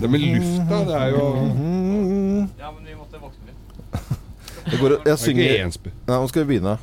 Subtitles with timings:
[0.00, 1.24] Det med lufta, det er jo
[2.60, 4.16] Ja, men vi måtte våkne litt.
[4.70, 5.70] Det går, jeg er synger.
[5.80, 6.76] Nei, nå skal vi begynne.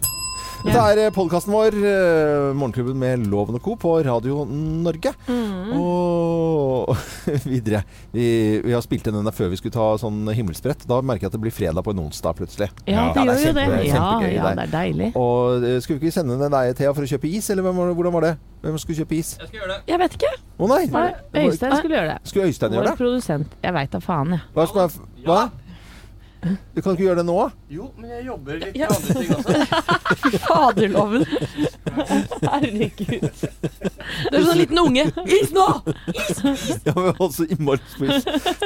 [0.66, 3.76] Dette er podkasten vår, eh, Morgenklubben med Loven og Co.
[3.78, 5.14] på Radio Norge.
[5.78, 6.96] Og
[7.54, 7.82] videre.
[8.14, 8.26] Vi,
[8.64, 10.86] vi har spilt inn den der før vi skulle ta sånn himmelsbrett.
[10.90, 12.70] Da merker jeg at det blir fredag på en onsdag plutselig.
[12.88, 13.68] Ja, Ja, det er gjør jo det.
[13.68, 15.12] Ja, kjempegøy ja, det er deilig.
[15.20, 17.50] Og eh, Skulle vi ikke sende den deg, Thea, for å kjøpe is?
[17.54, 18.34] Eller hvem hvordan var det?
[18.66, 19.36] Hvem skulle kjøpe is?
[19.38, 19.80] Jeg skal gjøre det.
[19.92, 20.34] Jeg vet ikke.
[20.58, 20.82] Å nei!
[20.96, 21.08] Nei,
[21.44, 22.18] Øystein skulle gjøre det.
[22.32, 22.96] Skulle Øystein gjøre det?
[22.96, 23.56] Vår produsent.
[23.64, 24.46] Jeg veit da faen, jeg.
[24.56, 25.42] Hva Skal jeg, Hva?
[26.48, 27.38] Du kan ikke gjøre det nå?
[27.70, 28.88] Jo, men jeg jobber litt Ja.
[28.88, 30.40] med andre ting også.
[30.48, 31.26] Faderloven.
[32.48, 33.26] Herregud.
[34.32, 35.04] Du er sånn liten unge.
[35.36, 35.66] Is nå!
[36.88, 37.82] Ja, men også innmari.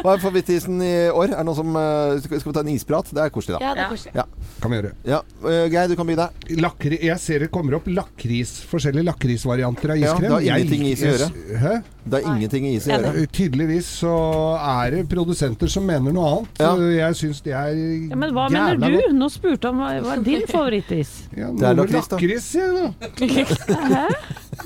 [0.03, 1.31] Hva er favorittisen i år?
[1.33, 3.09] Er det noen som eh, skal, vi ta en isprat?
[3.15, 3.63] Det er koselig, da.
[3.65, 4.27] Ja, det er koselig.
[4.61, 4.91] Kan vi gjøre.
[5.09, 6.29] Ja, eh, Geir, du kan begynne.
[6.61, 10.29] Lakri, jeg ser det kommer opp lakris, forskjellige lakrisvarianter av iskrem.
[10.29, 11.31] Ja, det har ingenting i is å gjøre.
[11.65, 11.73] Hæ?
[12.01, 13.11] Det er ingenting i is å gjøre.
[13.21, 14.13] Eh, Tydeligvis så
[14.61, 16.61] er det produsenter som mener noe annet.
[16.61, 16.71] Ja.
[16.77, 18.90] Eh, Jeg syns det er Ja, men hva jævla mener godt.
[18.91, 19.13] Du?
[19.17, 21.11] Nå spurte han hva hva er din favorittis.
[21.37, 22.87] Ja, Det er noe med lakris, sier da.
[23.95, 24.07] Hæ?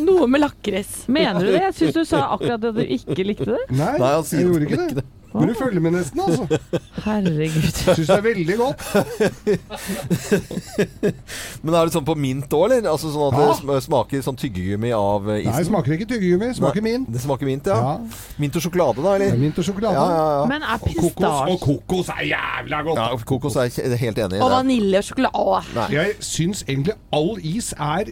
[0.06, 0.96] Noe med lakris.
[1.08, 1.62] Mener du det?
[1.68, 3.62] Jeg syns du sa akkurat at du ikke likte det.
[3.72, 5.06] Nei, Nei, han sier jeg gjorde ikke ikke det.
[5.40, 6.44] Men du følger med nesten, altså.
[7.06, 7.72] Herregud.
[7.76, 8.80] Syns det er veldig godt.
[11.66, 12.88] Men er det sånn på mint òg, eller?
[12.92, 13.46] Altså sånn at Ja.
[13.74, 15.54] det smaker sånn tyggegummi av eh, isen?
[15.56, 16.50] Nei, smaker ikke tyggegummi.
[16.58, 17.06] Smaker Nei, mint.
[17.14, 17.76] Det smaker mint, ja.
[17.76, 17.80] Ja.
[18.42, 19.30] Mint og sjokolade, da, eller?
[19.34, 19.96] Ja, mint og sjokolade.
[19.96, 20.44] Ja, ja, ja.
[20.52, 23.00] Men er Og kokos, og kokos er jævla godt!
[23.02, 23.74] ja kokos er jeg
[24.06, 24.42] helt enig i.
[24.42, 24.56] Og det.
[24.60, 25.62] vanilje og sjokolade.
[25.76, 25.88] Nei.
[25.96, 28.04] Jeg syns egentlig all is er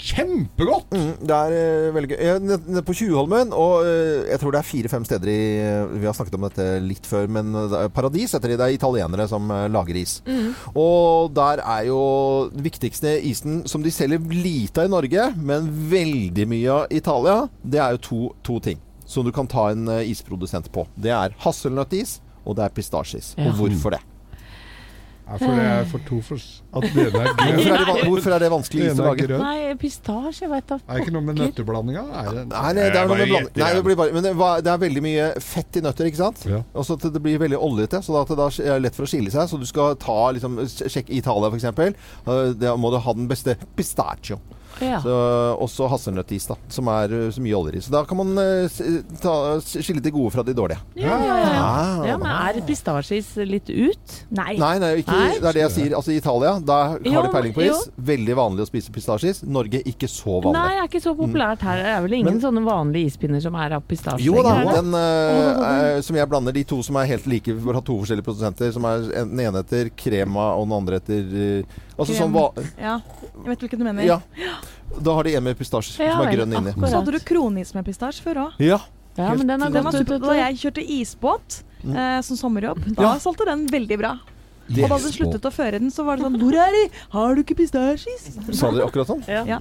[0.00, 0.90] kjempegodt!
[0.94, 2.20] Mm, det er eh, veldig gøy.
[2.46, 6.16] Nede på Tjuvholmen, og eh, jeg tror det er fire-fem steder i eh, Vi har
[6.16, 7.52] snakket om dette litt før, men
[7.94, 8.58] Paradis heter de.
[8.60, 10.18] Det er italienere som lager is.
[10.74, 12.00] Og der er jo
[12.52, 17.36] den viktigste isen som de selger lite av i Norge, men veldig mye av Italia,
[17.62, 20.86] det er jo to, to ting som du kan ta en isprodusent på.
[20.94, 23.34] Det er hasselnøttis, og det er pistasjeis.
[23.36, 23.50] Ja.
[23.50, 24.04] Og hvorfor det?
[25.30, 26.40] Ja, for det er for to for
[26.74, 29.26] At den ene er Hvorfor er det, hvorfor er det vanskelig is å lage?
[29.28, 29.44] grønn.
[29.44, 30.78] Nei, pistasje, veit da.
[30.80, 32.02] Er det ikke noe med nøtteblandinga?
[32.10, 33.62] Det, Nei, det er noe med blanding.
[33.62, 36.42] Nei, det bare, men det, er veldig mye fett i nøtter, ikke sant?
[36.50, 36.62] Ja.
[36.74, 39.12] Og så at det blir veldig oljete, så at det da er lett for å
[39.12, 39.46] skille seg.
[39.52, 42.58] Så du skal ta liksom, Sjekk Italia, f.eks.
[42.58, 44.40] Da må du ha den beste pistachio.
[44.80, 45.00] Ja.
[45.04, 45.14] Så,
[45.60, 47.82] også hasselnøttis, da, som er uh, så mye oljer i.
[47.84, 48.80] Så da kan man uh,
[49.20, 50.80] ta, skille de gode fra de dårlige.
[50.98, 51.60] Ja, ja, ja.
[51.60, 52.00] Ah.
[52.08, 54.14] ja, men er pistasjeis litt ut?
[54.30, 54.54] Nei.
[54.60, 55.34] Nei, nei ikke, Nei.
[55.38, 55.96] det er det jeg sier.
[55.98, 57.70] Altså I Italia da har Jo, de peiling på is.
[57.86, 57.94] jo.
[58.10, 59.42] Veldig vanlig å spise pistasjeis.
[59.44, 60.56] Norge ikke så vanlig.
[60.56, 61.82] Nei, det er ikke så populært her.
[61.84, 64.94] Det er vel ingen Men- sånne vanlige ispinner som er av pistasje Jo da, den
[64.96, 68.26] uh, eh, som jeg blander de to som er helt like, vi har to forskjellige
[68.26, 68.72] produsenter.
[68.72, 72.20] Som er en- Den ene etter Krema, og den andre etter uh, Altså Krem.
[72.22, 72.46] sånn va
[72.80, 74.04] Ja, jeg vet hvilken du mener.
[74.06, 74.20] Ja.
[75.00, 76.72] Da har de en med pistasje Ja, som er grønn inni.
[76.74, 78.52] Så hadde du kronis med pistasje før òg.
[78.58, 78.80] Ja.
[79.16, 80.20] Ja, men den har gått ut.
[80.22, 83.14] Da jeg kjørte isbåt eh, som sommerjobb, da Ja.
[83.18, 84.18] solgte den veldig bra.
[84.70, 84.84] Yes.
[84.86, 86.82] Og da du sluttet å føre den, så var det sånn Hvor er de?
[87.10, 88.28] Har du ikke pistasjis?
[88.54, 89.24] Sa de akkurat sånn?
[89.26, 89.42] Ja.
[89.48, 89.58] Ja.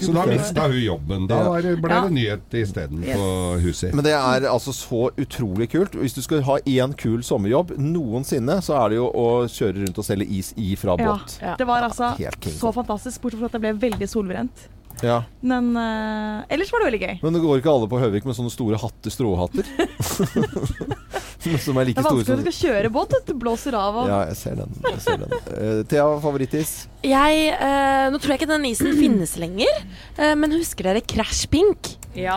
[0.00, 1.26] Så da mista hun jobben.
[1.30, 3.16] Da var, ble det nyhet isteden Yes.
[3.18, 3.28] på
[3.64, 3.94] huset.
[3.94, 5.96] Men det er altså så utrolig kult.
[5.98, 9.98] Hvis du skal ha én kul sommerjobb noensinne, så er det jo å kjøre rundt
[9.98, 11.16] og selge is i fra Ja.
[11.16, 11.38] båt.
[11.42, 11.56] Ja.
[11.56, 14.68] Det var altså Helt så fantastisk, bortsett fra at det ble veldig solbrent.
[15.06, 15.22] Ja.
[15.40, 17.14] Men uh, ellers var det veldig gøy.
[17.24, 19.68] Men det går ikke alle på Høvik med sånne store hatter, stråhatter?
[21.64, 23.14] som er like Det er vanskelig å når du skal kjøre båt.
[23.26, 24.74] Det blåser av og Ja, jeg ser den.
[24.84, 25.34] Jeg ser den.
[25.48, 26.74] Uh, Thea, favorittis?
[27.06, 29.80] Jeg, uh, nå tror jeg ikke den isen finnes lenger,
[30.20, 31.94] eh, men husker dere Crash Pink?
[32.12, 32.36] Ja.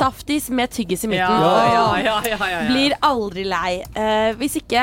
[0.00, 1.22] Saftis med tyggis i midten.
[1.22, 2.64] Ja, ja, ja, ja, ja, ja.
[2.68, 3.78] Blir aldri lei.
[3.94, 4.82] Eh, hvis ikke,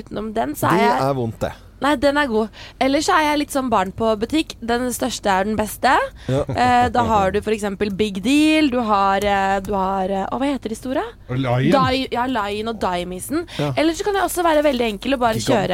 [0.00, 1.52] utenom den, så Det er jeg er vondt, det.
[1.84, 2.48] Nei, den er god.
[2.80, 4.54] Ellers så er jeg litt som barn på butikk.
[4.64, 5.92] Den største er den beste.
[6.32, 6.40] Ja.
[6.48, 7.66] Eh, da har du f.eks.
[7.98, 8.70] Big Deal.
[8.72, 11.04] Du har, eh, du har eh, Å, hva heter de store?
[11.28, 11.68] Lion.
[11.74, 13.44] Di, ja, Lion og Daimisen.
[13.60, 13.74] Ja.
[13.76, 15.68] Eller så kan det også være veldig enkel å bare Gigant.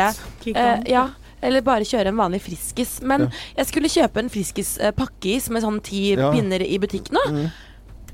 [0.45, 1.07] kjøre eh, Ja.
[1.43, 2.99] Eller bare kjøre en vanlig Friskis.
[3.07, 3.31] Men Ja.
[3.63, 6.33] jeg skulle kjøpe en Friskis-pakkeis med sånn ti Ja.
[6.35, 7.23] pinner i butikk nå.
[7.31, 7.51] Mm.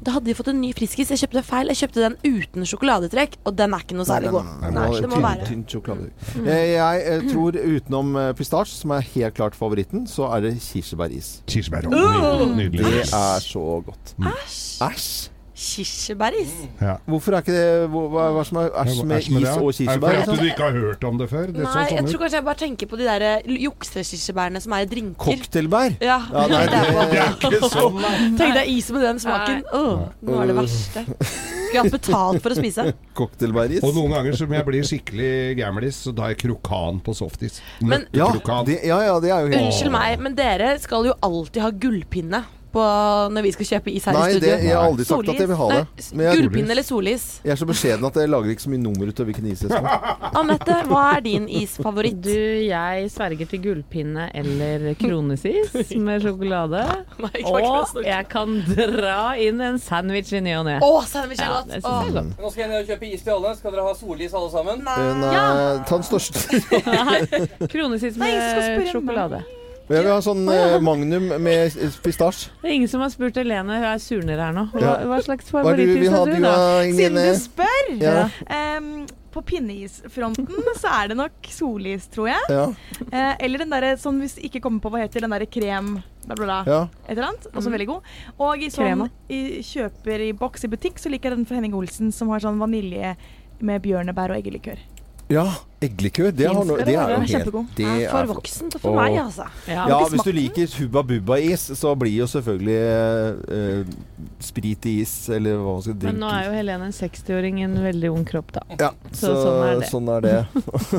[0.05, 1.11] Da hadde de fått en ny Friskis.
[1.11, 1.71] Jeg kjøpte feil.
[1.73, 4.45] Jeg kjøpte den uten sjokoladetrekk, og den er ikke noe særlig god.
[4.63, 5.47] Nei, Nei, det må være.
[5.49, 6.11] tynn sjokolade.
[6.45, 10.55] Eh, Jeg, eh, tror utenom eh, pistasje, som er helt klart favoritten, så er det
[10.61, 11.43] kirsebæris.
[11.47, 11.89] Kirsebær.
[11.89, 12.85] Nydelig.
[12.85, 14.15] Det er så godt.
[14.21, 14.83] Æsj.
[14.91, 15.31] Æsj!
[15.57, 16.51] Kirsebæris.
[16.85, 16.95] Ja.
[17.09, 19.55] Hvorfor er ikke det Hva, hva hva som er æsj med med det, is ja.
[19.57, 20.01] og Er det kirsebær?
[20.01, 20.37] fordi Liksom?
[20.37, 21.47] du ikke har hørt om det før?
[21.47, 24.61] Det så Nei, jeg sånn tror kanskje jeg bare tenker på de der eh, juksekirsebærene
[24.61, 25.25] som er i drinker.
[25.25, 25.97] Cocktailbær?
[26.05, 26.91] Ja, Ja, nei, det er.
[27.13, 28.15] Det er ikke sånn, nei.
[28.41, 29.63] Tenk deg is med den smaken.
[29.73, 31.05] Åh, nå er det verste.
[31.07, 32.85] Skulle jeg hatt betalt for å spise.
[33.19, 33.81] Cocktailbæris?
[33.87, 37.63] Og noen ganger som jeg blir skikkelig gamlis, så tar jeg krokan på softis.
[37.81, 38.29] Men- Ja,
[38.69, 41.71] det, ja, ja, det er jo helt Unnskyld meg, men dere skal jo alltid ha
[41.73, 42.45] gullpinne
[42.77, 42.87] på
[43.33, 45.41] når vi skal kjøpe is her Nei, i det, Nei, jeg har aldri sagt at
[45.41, 45.83] jeg vil ha det.
[46.37, 47.27] Gullpinne eller solis?
[47.45, 49.65] jeg er så beskjeden at jeg lager ikke så mye nummer ut av hvilken is
[49.65, 50.31] jeg skal ha.
[50.41, 52.21] Anette, hva er din isfavoritt?
[52.27, 52.33] Du,
[52.67, 56.85] jeg sverger til gullpinne eller kronesis med sjokolade.
[57.25, 60.79] Nei, Og jeg kan dra inn en sandwich i ny og ne.
[60.85, 61.75] Å, sandwich er godt!
[61.77, 62.33] jeg er godt.
[62.41, 63.55] Nå skal jeg ned og kjøpe is til alle.
[63.59, 64.85] Skal dere ha solis alle sammen?
[64.87, 64.97] Nei.
[65.23, 65.45] Nei,
[65.89, 66.47] ta den største.
[67.73, 69.45] Kronesis med spørre
[69.87, 69.97] sjokolade.
[69.97, 72.51] Jeg vil ha sånn eh, Magnum med pistasje.
[72.63, 74.67] Det er ingen som har spurt Helene, hun er surner her nå.
[74.73, 74.97] Hva, Ja.
[75.07, 76.57] hva slags Hva er det du favorittis vil ha, har du, du, da?
[76.97, 78.03] Siden du spør.
[78.03, 78.29] Ja.
[78.51, 79.07] Em,
[79.37, 80.49] på pinneisfronten
[80.81, 82.43] så er det nok solis, tror jeg.
[82.51, 82.67] Ja,
[83.13, 86.35] Eh, eller den derre som hvis ikke kommer på hva heter den derre krem bla,
[86.35, 86.57] bla, bla.
[86.67, 86.81] ja.
[87.07, 87.47] Et eller annet.
[87.55, 87.73] Også Mm.
[87.77, 88.03] veldig god.
[88.41, 89.11] Og i sånn Krema.
[89.31, 92.41] i, kjøper i boks i butikk, så liker jeg den fra Henning Olsen som har
[92.41, 93.15] sånn vanilje
[93.61, 94.79] med bjørnebær og eggelikør.
[95.29, 95.47] ja
[95.87, 96.31] eggelikør.
[96.35, 99.49] Det, har det det er jo helt det er for voksent og for meg, altså.
[99.71, 99.87] Ja.
[99.91, 102.79] Ja, hvis du liker Hubba Bubba-is, så blir jo selvfølgelig
[103.57, 103.97] eh,
[104.45, 106.13] sprit i is, eller hva man skal drikke.
[106.15, 108.65] Men nå er jo Helene en 60-åring i en veldig ung kropp, da.
[108.81, 109.91] Ja, Så sånn er det.
[109.93, 110.39] Sånn er det.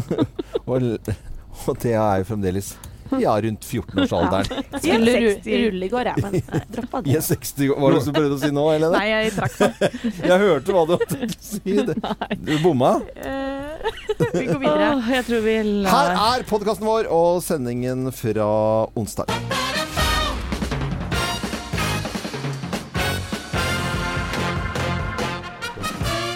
[0.69, 0.91] og,
[1.67, 2.75] og det er jo fremdeles
[3.21, 4.63] ja, rundt 14-årsalderen.
[4.81, 5.49] Skulle 60.
[5.65, 7.17] rulle i går, jeg, men jeg droppa I det.
[7.21, 7.77] er 60 år.
[7.77, 8.91] Hva er det du prøvde å si nå, Helene?
[8.97, 9.97] Nei, jeg trakk meg.
[10.27, 11.77] Jeg hørte hva du hadde å si.
[12.47, 12.91] Du bomma.
[13.15, 13.87] Eh,
[14.33, 14.91] vi går videre.
[14.97, 15.55] Åh, jeg tror vi
[15.87, 18.49] Her er podkasten vår og sendingen fra
[18.97, 19.31] onsdag.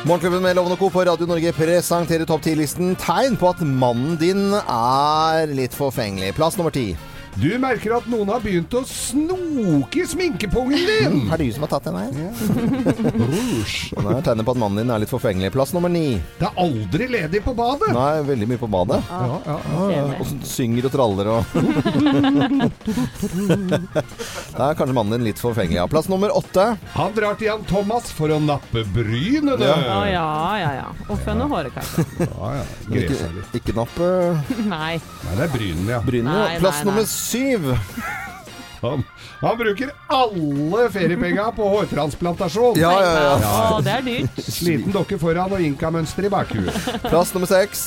[0.02, 0.90] Morgenklubben med Lovende Co.
[0.90, 6.32] på Radio Norge presenterer topp 10-listen tegn på at mannen din er litt forfengelig.
[6.34, 6.96] Plass nummer ti.
[7.42, 11.16] Du merker at noen har begynt å snoke i sminkepungen din.
[11.26, 12.12] Er det du som har tatt den her?
[13.18, 13.90] Rouge.
[13.96, 15.50] Det er tegnet på at mannen din er litt forfengelig.
[15.56, 16.20] Plass nummer ni.
[16.38, 17.90] Det er aldri ledig på badet.
[17.98, 19.00] Nei, veldig mye på badet.
[19.10, 19.56] Ja, ja.
[19.90, 21.42] ja, Og så synger og traller og
[24.52, 25.80] Da er kanskje mannen din litt forfengelig.
[25.80, 25.88] Ja.
[25.90, 26.68] Plass nummer åtte.
[26.94, 29.58] Han drar til Jan Thomas for å nappe brynene.
[29.66, 30.06] Ja.
[30.12, 30.30] Ja,
[30.62, 30.88] ja, ja.
[31.10, 32.06] Og fønne håret, kanskje.
[32.28, 32.66] Ja, ja.
[33.02, 33.18] Ikke,
[33.58, 34.06] ikke nappe
[34.76, 35.00] Nei.
[35.02, 36.02] Nei, det er brynene, ja.
[36.06, 36.48] brynene.
[36.62, 36.90] Plass nei, nei.
[36.92, 37.31] nummer syv.
[38.82, 39.04] Han,
[39.44, 42.80] han bruker alle feriepenga på hårtransplantasjon.
[42.82, 43.52] Ja, ja, ja.
[43.76, 44.40] Å, det er dyrt.
[44.58, 46.74] Sliten dokke foran og inkamønster i bakhuet.
[47.06, 47.84] Plass nummer seks.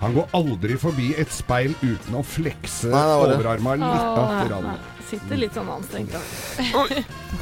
[0.00, 3.86] Han går aldri forbi et speil uten å flekse overarma litt.
[3.86, 4.70] Å, grann.
[4.72, 4.78] nei.
[5.10, 6.14] Sitter litt sånn anstrengt.
[6.14, 6.20] da.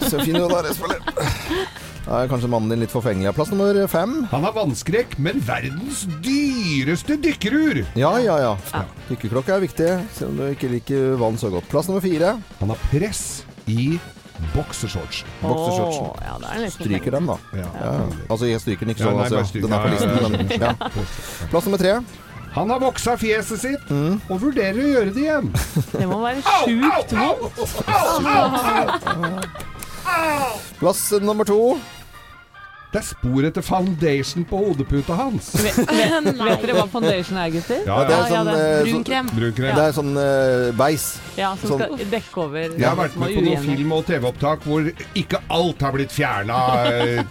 [0.09, 1.98] Så fin du er, Espen.
[2.09, 3.27] Da er kanskje mannen din litt forfengelig.
[3.29, 4.23] Ja, Plass nummer fem.
[4.31, 7.83] Han har vannskrekk, men verdens dyreste dykkerur.
[8.01, 8.55] Ja, ja, ja.
[9.11, 11.69] Dykkerklokke er viktig, selv om du ikke liker vann så godt.
[11.69, 12.31] Plass nummer fire.
[12.63, 13.21] Han har press
[13.69, 13.99] i
[14.55, 15.25] boksershorts.
[15.45, 17.37] Oh, Ja, er Stryker den, da.
[17.59, 17.67] Ja.
[17.77, 17.93] Ja.
[18.31, 19.61] Altså, jeg stryker den ikke Ja, sånn, nei, altså.
[19.61, 20.33] Den er på listen, men
[20.65, 20.73] ja.
[21.53, 21.93] Plass nummer tre.
[22.57, 24.17] Han har voksa fjeset sitt Mm.
[24.33, 25.53] og vurderer å gjøre det igjen.
[25.93, 27.57] Det må være sjukt vondt.
[30.81, 31.61] Plass nummer to.
[32.89, 35.51] Det er spor etter foundation på hodeputa hans.
[35.61, 37.83] Vet, vet, vet dere hva foundation er, gutter?
[37.85, 38.21] Ja, det ja.
[38.23, 39.29] er sånn, det eh, Brun krem.
[39.35, 39.75] Brunkrem.
[39.77, 41.05] Det er sånn eh, beis.
[41.37, 44.65] Ja, som sånn- skal dekke over Jeg har vært med på noen film- og TV-opptak
[44.65, 44.89] hvor
[45.21, 46.63] ikke alt har blitt fjerna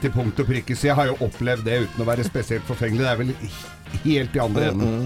[0.03, 3.07] til punkt og prikke, så jeg har jo opplevd det uten å være spesielt forfengelig.
[3.07, 3.35] Det er vel
[4.05, 5.03] helt i andre enden.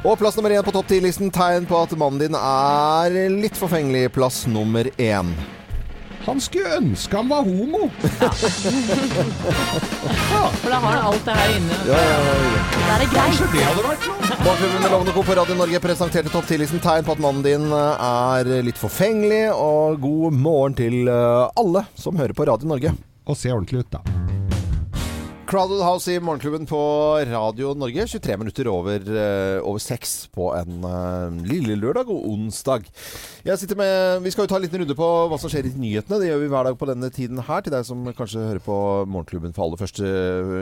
[0.00, 1.28] Og plass nummer én på topp ti-listen.
[1.34, 4.08] Tegn på at mannen din er litt forfengelig.
[4.16, 5.34] Plass nummer én.
[6.30, 7.88] Han skulle ønske han var homo.
[10.60, 11.78] For da har han alt det her inne.
[11.88, 12.34] Ja, ja, ja.
[12.76, 13.18] Da er det greit.
[13.18, 14.38] Kanskje det hadde vært noe?
[14.44, 15.24] Bakgrunnen med Lovende Co.
[15.26, 19.42] på Radio Norge presenterte topp 10-listen tegn på at mannen din eh, er litt forfengelig.
[19.56, 22.94] Og god morgen til eh, alle som hører på Radio Norge.
[23.26, 24.39] Og se ordentlig ut, da.
[25.50, 26.78] Crowded House i Morgenklubben på
[27.26, 28.04] Radio Norge.
[28.06, 32.86] 23 minutter over, eh, over 6 på en uh, lille lørdag og onsdag.
[33.42, 35.74] Jeg sitter med, Vi skal jo ta en liten runde på hva som skjer i
[35.74, 36.20] nyhetene.
[36.22, 37.66] Det gjør vi hver dag på denne tiden her.
[37.66, 38.78] Til deg som kanskje hører på
[39.10, 40.14] Morgenklubben for aller første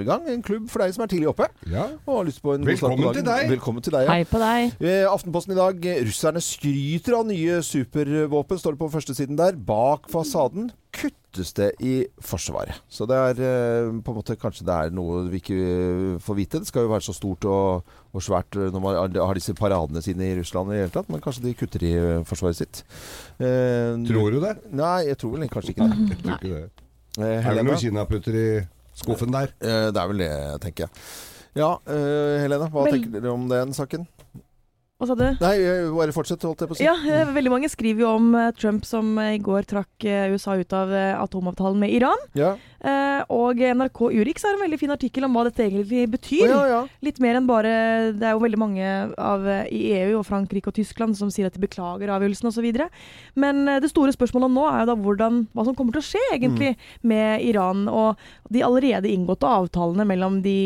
[0.08, 0.24] gang.
[0.24, 1.50] En klubb for deg som er tidlig oppe.
[1.68, 1.84] Ja.
[2.08, 3.20] Og har lyst på en god start på Velkommen dagen.
[3.20, 3.54] til deg.
[3.58, 4.08] Velkommen til deg.
[4.08, 4.16] Ja.
[4.16, 4.72] Hei på deg.
[4.80, 5.88] Eh, Aftenposten i dag.
[6.08, 9.52] Russerne skryter av nye supervåpen, står det på førstesiden der.
[9.68, 10.72] Bak fasaden
[11.28, 12.78] kuttes det i Forsvaret.
[12.88, 16.36] Så det er eh, på en måte kanskje det er noe vi ikke eh, får
[16.38, 16.60] vite.
[16.62, 17.84] Det skal jo være så stort og,
[18.16, 21.08] og svært eh, når man har disse paradene sine i Russland i det hele tatt,
[21.12, 21.92] men kanskje de kutter i
[22.28, 22.80] forsvaret sitt.
[23.38, 24.54] Eh, Tror du det?
[24.72, 25.98] Nei, jeg tror vel kanskje ikke det.
[26.08, 26.86] Jeg tror ikke det.
[27.18, 28.46] Eh, Er det noen kinaputter i
[28.98, 29.52] skuffen der?
[29.60, 30.32] Eh, det er vel det,
[30.64, 31.04] tenker jeg.
[31.58, 34.04] Ja, eh, Helena, hva Vel- tenker dere om den saken?
[34.98, 35.28] Hva sa du?
[35.38, 35.58] Nei,
[35.94, 36.82] bare fortsett, holdt jeg på å si.
[36.82, 40.56] Ja, eh, veldig mange skriver jo om eh, Trump som eh, i går trakk USA
[40.58, 42.18] ut av atomavtalen med Iran.
[42.38, 42.56] Ja.
[43.34, 46.50] Og NRK Urix har en veldig fin artikkel om hva dette egentlig betyr.
[46.50, 46.80] Oh, ja, ja.
[47.02, 47.72] Litt mer enn bare
[48.14, 51.54] Det er jo veldig mange av, i EU og Frankrike og Tyskland som sier at
[51.54, 52.68] de beklager avgjørelsen osv.
[53.38, 56.22] Men det store spørsmålet nå er jo da hvordan, hva som kommer til å skje
[56.36, 56.74] egentlig
[57.06, 60.58] med Iran og de allerede inngåtte avtalene mellom de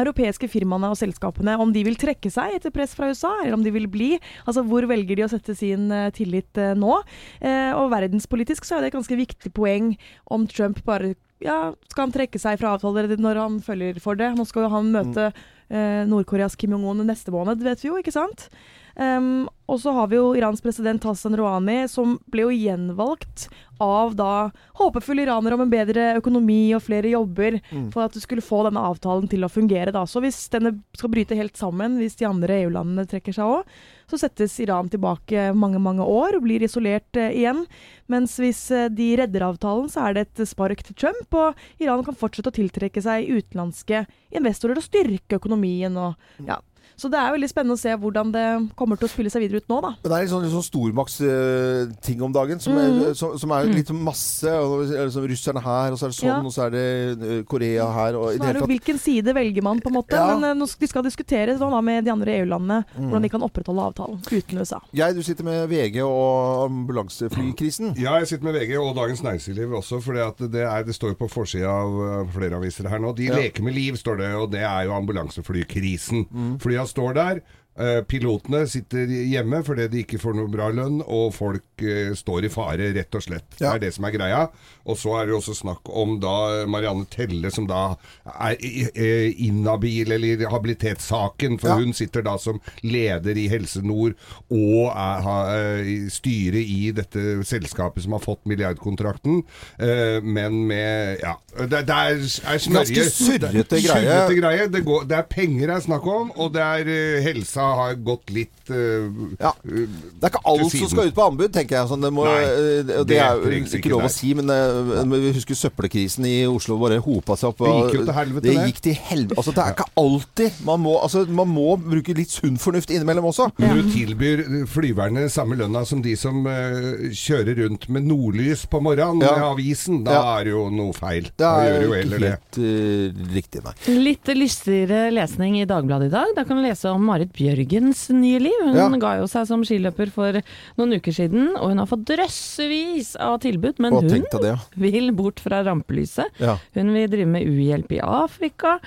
[0.00, 3.64] europeiske firmaene og selskapene, om de vil trekke seg etter press fra USA, eller om
[3.64, 4.10] de vil bli.
[4.44, 7.00] Altså hvor velger de å sette sin eh, tillit eh, nå?
[7.40, 9.94] Eh, og verdenspolitisk så er det et ganske viktig poeng
[10.32, 14.30] om Trump bare ja, skal han trekke seg fra avtaler når han følger for det?
[14.38, 18.14] Nå skal jo han møte eh, Nord-Koreas Kim Jong-un neste måned, vet vi jo, ikke
[18.14, 18.48] sant?
[18.96, 23.48] Um, og så har vi jo Irans president Hassan Rouhani, som ble jo gjenvalgt
[23.82, 24.48] av da
[24.78, 27.58] håpefulle iranere om en bedre økonomi og flere jobber,
[27.92, 29.92] for at du skulle få denne avtalen til å fungere.
[29.92, 30.06] da.
[30.08, 33.74] Så hvis denne skal bryte helt sammen, hvis de andre EU-landene trekker seg òg,
[34.08, 37.64] så settes Iran tilbake mange mange år og blir isolert eh, igjen.
[38.08, 42.06] Mens hvis eh, de redder avtalen, så er det et spark til Trump, og Iran
[42.06, 45.98] kan fortsette å tiltrekke seg utenlandske investorer og styrke økonomien.
[45.98, 46.14] og
[46.46, 46.62] ja.
[46.96, 48.44] Så det er veldig spennende å se hvordan det
[48.78, 49.90] kommer til å spille seg videre ut nå, da.
[50.00, 53.90] Men det er litt sånn, sånn stormaktsting om dagen, som er, som, som er litt
[53.92, 54.48] masse.
[54.48, 56.38] Og, liksom, russerne her, og så er det sånn, Ja.
[56.40, 56.84] og så er det
[57.26, 58.16] eh, Korea her.
[58.16, 60.16] Og i det er hele tatt hvilken side velger man, på en måte.
[60.16, 60.36] Ja.
[60.38, 63.86] Men eh, de skal diskutere sånn, da, med de andre EU-landene hvordan de kan opprettholde
[63.90, 64.80] avtalen uten USA.
[64.96, 67.92] Jeg, du sitter med VG og ambulanseflykrisen.
[68.00, 71.28] Ja, jeg sitter med VG og Dagens Næringsliv også, for det, er, det står på
[71.32, 73.12] forsida av flere aviser her nå.
[73.16, 73.36] De Ja.
[73.36, 76.26] leker med liv, står det, og det er jo ambulanseflykrisen.
[76.30, 76.52] Mm.
[76.62, 77.40] Flya står der.
[77.78, 82.46] Eh, Pilotene sitter hjemme fordi de ikke får noe bra lønn, og folk eh, står
[82.48, 83.46] i fare, rett og slett.
[83.60, 83.72] Ja.
[83.72, 84.42] Det er det som er greia.
[84.86, 87.96] Og så er det også snakk om da Marianne Telle, som da
[88.36, 88.56] er
[88.94, 91.74] eh, inhabil, eller habilitetssaken, for Ja.
[91.82, 94.14] hun sitter da som leder i Helse Nord
[94.50, 99.42] og er, har eh, i styret i dette selskapet som har fått milliardkontrakten,
[99.82, 101.34] eh, men med Ja.
[101.56, 102.92] Det, det er, er smørje.
[102.92, 104.04] Ganske surrete Det greie.
[104.04, 104.66] surrete greie.
[104.68, 107.94] Det, går, det er penger det er snakk om, og det er eh, helsa har
[108.06, 109.08] gått litt uh,
[109.40, 109.52] Ja.
[109.66, 111.88] Det er ikke alt som skal ut på anbud, tenker jeg.
[111.90, 114.50] Sånn, det, må, Nei, eh, det, det er jo ikke ikke lov å si, men,
[114.50, 117.64] uh, vi husker søppelkrisen i Oslo bare hopa seg opp.
[117.66, 118.66] Det gikk jo til helvete, det.
[118.70, 119.38] gikk til helvete.
[119.40, 123.28] Altså, det er ikke alltid man må, altså, man må bruke litt sunn fornuft innimellom
[123.32, 123.48] også.
[123.62, 128.80] Når du tilbyr flyverne samme lønna som de som uh, kjører rundt med nordlys på
[128.84, 129.32] morgenen Ja.
[129.36, 130.24] med avisen, da Ja.
[130.38, 131.30] er det jo noe feil.
[131.32, 132.30] Det Da er jo ikke heller det.
[132.36, 133.74] helt uh, riktig, nei.
[134.06, 136.34] Litt lystigere lesning i Dagbladet i dag.
[136.36, 138.58] Da kan du lese om Marit Bjørgens nye liv.
[138.64, 138.88] Hun Ja.
[139.00, 140.32] ga jo seg som skiløper for
[140.78, 143.78] noen uker siden, og hun har fått drøssevis av tilbud.
[143.78, 144.56] Men Og hun det, ja.
[144.76, 146.26] vil bort fra rampelyset.
[146.38, 146.58] ja.
[146.74, 148.78] Hun vil drive med uhjelp i Afrika,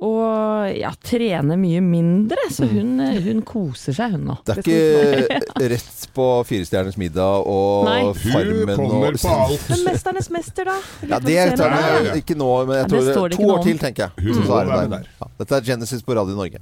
[0.00, 2.36] og ja, trene mye mindre.
[2.50, 4.36] Så hun, hun koser seg, hun nå.
[4.44, 8.02] Det er ikke rett på Firestjerners middag og Nei.
[8.04, 9.68] Hun Farmen kommer og på alt.
[9.70, 10.76] Men 'Mesternes mester', da?
[11.08, 13.62] Ja, det tar jeg- ikke nå, men jeg Ja, det tror står det to år
[13.64, 14.10] til, tenker jeg.
[14.24, 14.96] Hun Så må er det være der.
[14.98, 15.06] der.
[15.20, 16.58] Ja, dette er Genesis på Radio Norge.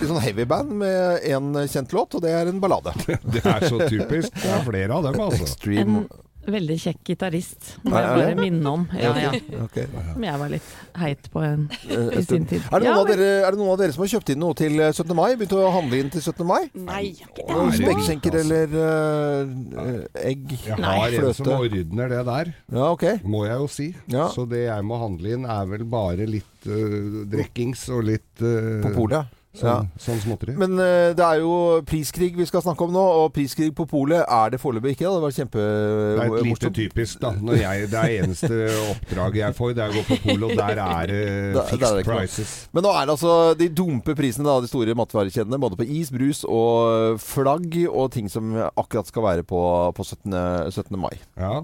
[0.00, 2.94] Litt sånn heavyband med én kjent låt, og det er en ballade.
[3.36, 4.32] Det er så typisk.
[4.40, 5.44] Det er flere av dem, altså.
[5.44, 6.04] Extreme
[6.40, 8.84] En veldig kjekk gitarist, må jeg bare minne om.
[8.96, 9.32] Ja, ja.
[9.66, 9.84] Okay.
[9.92, 12.64] Som jeg var litt heit på en, Eh, i sin tid.
[12.72, 14.40] Er det, Ja, noen av dere, er det noen av dere som har kjøpt inn
[14.40, 15.12] noe til eh, 17.
[15.18, 15.34] mai?
[15.36, 16.46] Begynt å handle inn til 17.
[16.48, 16.62] mai?
[16.86, 17.02] Nei.
[17.44, 18.32] Er altså?
[18.40, 20.54] eller uh, egg?
[20.64, 20.94] Jeg Nei.
[20.96, 21.58] har en som Fløte.
[21.68, 23.20] ordner det der, Ja, okay.
[23.20, 23.90] må jeg jo si.
[24.08, 24.30] Ja.
[24.32, 28.80] Så det jeg må handle inn, er vel bare litt uh, drikkings og litt uh,
[28.88, 29.36] På polet.
[29.58, 29.80] Ja.
[29.80, 30.52] Sånn, sånn småtteri.
[30.58, 31.54] Men uh, det er jo
[31.88, 35.10] priskrig vi skal snakke om nå, og priskrig på polet er det foreløpig ikke.
[35.10, 37.32] Det var Det er et lite typisk, da.
[37.34, 38.60] Når jeg, det er eneste
[38.92, 41.24] oppdraget jeg får, det er å gå på polet, og der er det
[41.56, 42.52] Da- det fixed prices.
[42.76, 46.12] Men nå er det altså De dumper prisene, da, de store matvarekjedene, både på is,
[46.14, 49.60] brus og flagg, og ting som akkurat skal være på,
[49.96, 50.30] på 17.
[50.70, 50.94] 17.
[51.00, 51.16] mai.
[51.34, 51.58] Ja.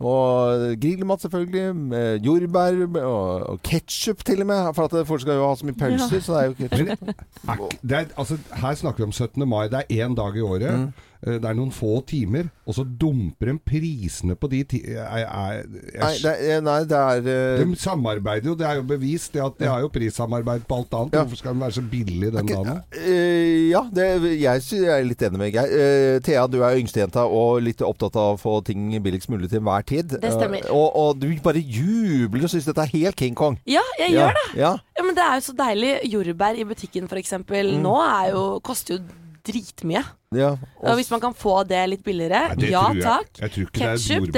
[0.00, 1.76] Og grillmat, selvfølgelig.
[1.76, 4.70] Med jordbær og, og ketsjup, til og med.
[4.74, 7.08] For at folk skal jo ha så mye pølser, så det er jo ketchup.
[7.50, 9.48] Ikke- det er, altså, her snakker vi om 17.
[9.48, 9.68] mai.
[9.68, 10.78] Det er én dag i året.
[10.78, 10.92] Mm.
[11.26, 14.80] Eh, Det er noen få timer, og så dumper de prisene på de ti...
[14.86, 17.64] Jeg, jeg, jeg, Nei, det er, nei, det er uh...
[17.64, 20.96] de samarbeider jo, det er jo bevist det at de har jo prissamarbeid på alt
[20.96, 21.16] annet.
[21.16, 21.24] Ja.
[21.24, 22.80] Hvorfor skal de være så billig den dagen?
[22.96, 24.06] Uh, ja, det,
[24.40, 25.74] jeg, er litt enig med Geir.
[25.74, 29.60] Uh, Thea, du er yngstejenta og litt opptatt av å få ting billigst mulig til
[29.60, 30.16] enhver tid.
[30.22, 30.64] Det stemmer.
[30.64, 33.58] Eh, og, og du bare jubler og syns dette er helt King Kong.
[33.68, 34.46] Ja, jeg gjør det.
[34.60, 34.72] Ja.
[34.96, 35.92] Ja, men det er jo så deilig.
[36.12, 37.36] Jordbær i butikken f.eks.
[37.40, 37.76] Mm.
[37.84, 39.02] nå er jo, koster jo
[39.46, 40.02] dritmye.
[40.30, 40.52] Ja,
[40.86, 43.02] Og hvis man kan få det litt billigere, Nei, det ja jeg.
[43.02, 43.40] takk.
[43.40, 44.28] Jeg Ketchup,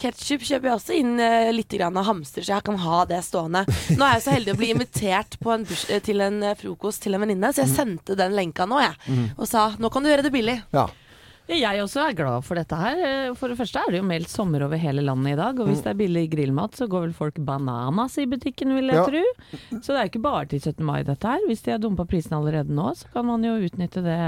[0.00, 3.18] ketchup kjøper jeg også inn uh, litt grann av hamster, så jeg kan ha det
[3.26, 3.66] stående.
[3.98, 7.04] Nå er jeg så heldig å bli invitert på en eh, til en eh, frokost
[7.04, 8.96] til en venninne, så jeg sendte den lenka nå, jeg.
[9.36, 10.56] Og sa nå kan du gjøre det billig.
[10.72, 10.88] ja.
[11.50, 13.00] Jeg også er glad for dette her.
[13.02, 15.66] Eh, For det første er det jo meldt sommer over hele landet i dag, og
[15.70, 19.04] hvis det er billig grillmat, så går vel folk bananas i butikken, vil jeg Ja.
[19.04, 19.22] tro.
[19.80, 20.84] Så det er jo ikke bare til 17.
[20.84, 21.40] mai dette her.
[21.48, 24.18] Hvis de har dumpa prisene allerede nå, så kan man jo utnytte det.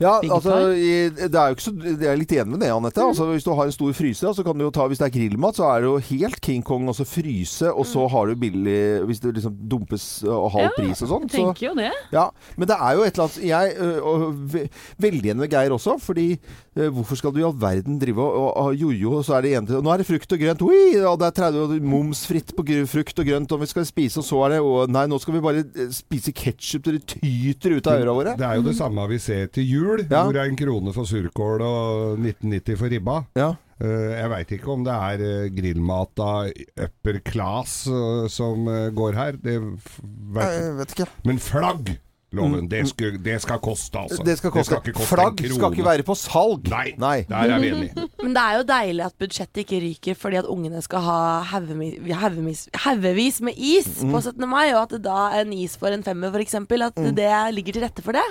[0.00, 3.00] Ja, altså, det er jo ikke så, jeg er litt enig med det, Anette.
[3.00, 5.16] Altså, hvis du har en stor fryser, så kan du jo ta Hvis det er
[5.18, 9.04] grillmat, så er det jo helt King Kong så fryse, og så har du billig
[9.08, 11.22] Hvis det liksom dumpes og halv pris og sånn.
[11.28, 11.92] Jeg Så, tenker jo det.
[12.12, 15.98] ja, men det er jo et eller annet Jeg er veldig enig med Geir også,
[16.00, 16.38] fordi
[16.78, 19.66] hvorfor skal du i all verden drive og, og jojo, og så er det ene
[19.70, 23.18] til Nå er det frukt og grønt, ui, og det er 30 momsfritt på frukt
[23.22, 25.44] og grønt, og vi skal spise, og så er det og, Nei, nå skal vi
[25.44, 28.36] bare spise ketsjup til det tyter ut av øra våre.
[28.38, 30.22] Det er jo det samme vi ser til jul, Ja.
[30.24, 33.16] hvor det er en krone for surkål og 1990 for ribba.
[33.38, 33.54] Ja.
[33.78, 36.48] Eh, jeg veit ikke om det er eh, grillmat av
[36.86, 39.38] upper class eh, som eh, går her.
[39.38, 41.08] Det vet Jeg vet ikke.
[41.28, 41.92] Men flagg!
[42.36, 44.20] Loven, det, skal, det skal koste, altså.
[44.20, 44.26] Mm.
[44.28, 44.76] Det skal koste.
[44.82, 46.66] ikke koste Flagg en skal ikke være på salg.
[46.68, 47.22] Nei, Nei.
[47.24, 48.04] der er vi enige.
[48.22, 53.38] Men det er jo deilig at budsjettet ikke ryker fordi at ungene skal ha haugevis
[53.48, 54.44] med is på 17.
[54.44, 57.86] mai, og at det da en is for en femmer f.eks., at det ligger til
[57.86, 58.26] rette for det.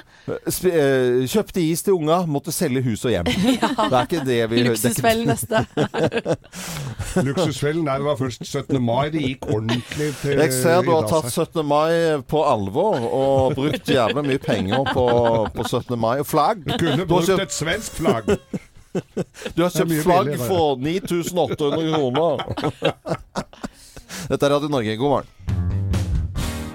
[0.54, 3.26] Sp eh, kjøpte is til unga, måtte selge hus og hjem.
[3.88, 5.64] Det er ikke det vi det Luksusfellen neste.
[7.28, 8.78] Luksusfellen, nei, det var først 17.
[8.84, 9.10] mai.
[9.14, 11.64] Det gikk ordentlig til Jeg ser du har tatt 17.
[11.66, 15.06] mai på alvor og brukt jævlig mye penger på,
[15.56, 16.00] på 17.
[16.00, 16.24] mai.
[16.28, 16.64] Flagg.
[16.68, 18.32] Du kunne Du brukt kjøpt, et svensk flagg.
[19.56, 22.44] du har kjøpt flagg for 9800 kroner.
[24.32, 24.98] Dette er Radio Norge.
[24.98, 25.77] God morgen.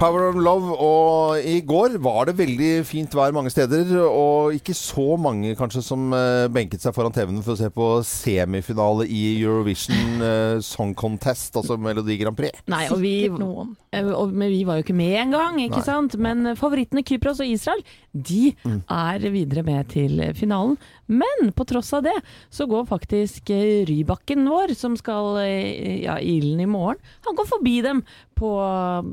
[0.02, 4.74] Power of Love, og i går var det veldig fint vær mange steder, og ikke
[4.74, 9.20] så mange kanskje som eh, benket seg foran TV-en for å se på semifinale i
[9.36, 12.64] Eurovision eh, Song Contest, altså Melodi Grand Prix.
[12.72, 15.86] Nei, og vi, eh, og, men vi var jo ikke med engang, ikke Nei.
[15.86, 16.18] sant?
[16.18, 18.82] Men favorittene Kypros og Israel, de Mm.
[18.90, 20.74] er videre med til finalen.
[21.12, 22.16] Men på tross av det,
[22.50, 27.36] så går faktisk eh, Rybakken vår, som skal eh, ja, i ilden i morgen, han
[27.36, 28.02] går forbi dem
[28.42, 28.50] på,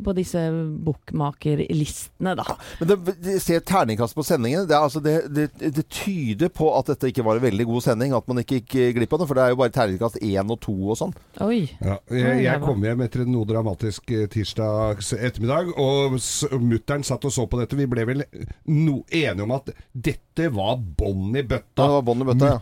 [0.05, 0.41] på disse
[0.85, 2.45] bokmakerlistene, da.
[2.79, 4.65] Men det, det ser terningkast på sendingen.
[4.69, 7.85] Det, er altså, det, det, det tyder på at dette ikke var en veldig god
[7.85, 8.15] sending.
[8.17, 9.29] At man ikke gikk glipp av det.
[9.29, 11.13] For det er jo bare terningkast én og to og sånn.
[11.45, 11.61] Oi.
[11.77, 16.17] Ja, jeg, jeg kom hjem etter en noe dramatisk tirsdag ettermiddag, og
[16.63, 17.77] mutter'n satt og så på dette.
[17.77, 18.25] Vi ble vel
[18.71, 21.83] no, enige om at dette var bånn i bøtta.
[21.83, 22.59] Ja, det var bånn i bøtta, ja.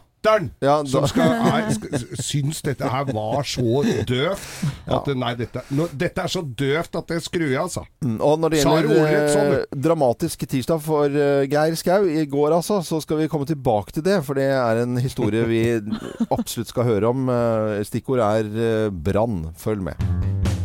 [0.59, 5.87] Ja, som skal, er, skal, syns dette her var så døvt at nei, dette, no,
[5.93, 7.85] dette er så døvt at det skrur jeg, altså.
[8.03, 9.55] Mm, Og når det gjelder sånn,
[9.87, 14.05] dramatisk tirsdag for uh, Geir Skau i går, altså, så skal vi komme tilbake til
[14.07, 14.19] det.
[14.27, 15.63] For det er en historie vi
[16.37, 17.31] absolutt skal høre om.
[17.31, 19.45] Uh, Stikkord er uh, brann.
[19.61, 20.57] Følg med.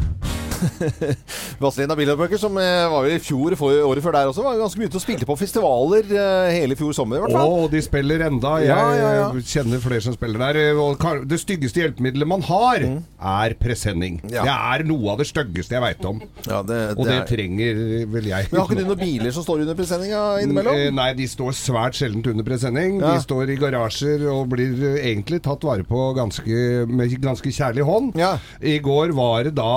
[1.62, 4.80] Vazelina Billardbøker, som eh, var jo i fjor for året før der også, var ganske
[4.82, 7.54] mye til å spille på festivaler eh, hele fjor sommer, i hvert fall.
[7.64, 8.54] Å, de spiller enda.
[8.62, 9.26] Jeg Ja, ja, ja.
[9.52, 10.60] kjenner flere som spiller der.
[10.72, 12.86] eh, Og det styggeste hjelpemiddelet man har,
[13.32, 14.20] er presenning.
[14.22, 14.32] Mm.
[14.32, 16.22] Det er noe av det styggeste jeg veit om.
[16.48, 18.48] Ja, det, Og det er- trenger vel jeg.
[18.52, 20.80] Men har ikke du noen biler som står under presenninga innimellom?
[20.98, 22.98] Nei, de står svært sjeldent under presenning.
[23.02, 28.16] De står i garasjer og blir egentlig tatt vare på ganske, med ganske kjærlig hånd.
[28.62, 29.70] I går var det da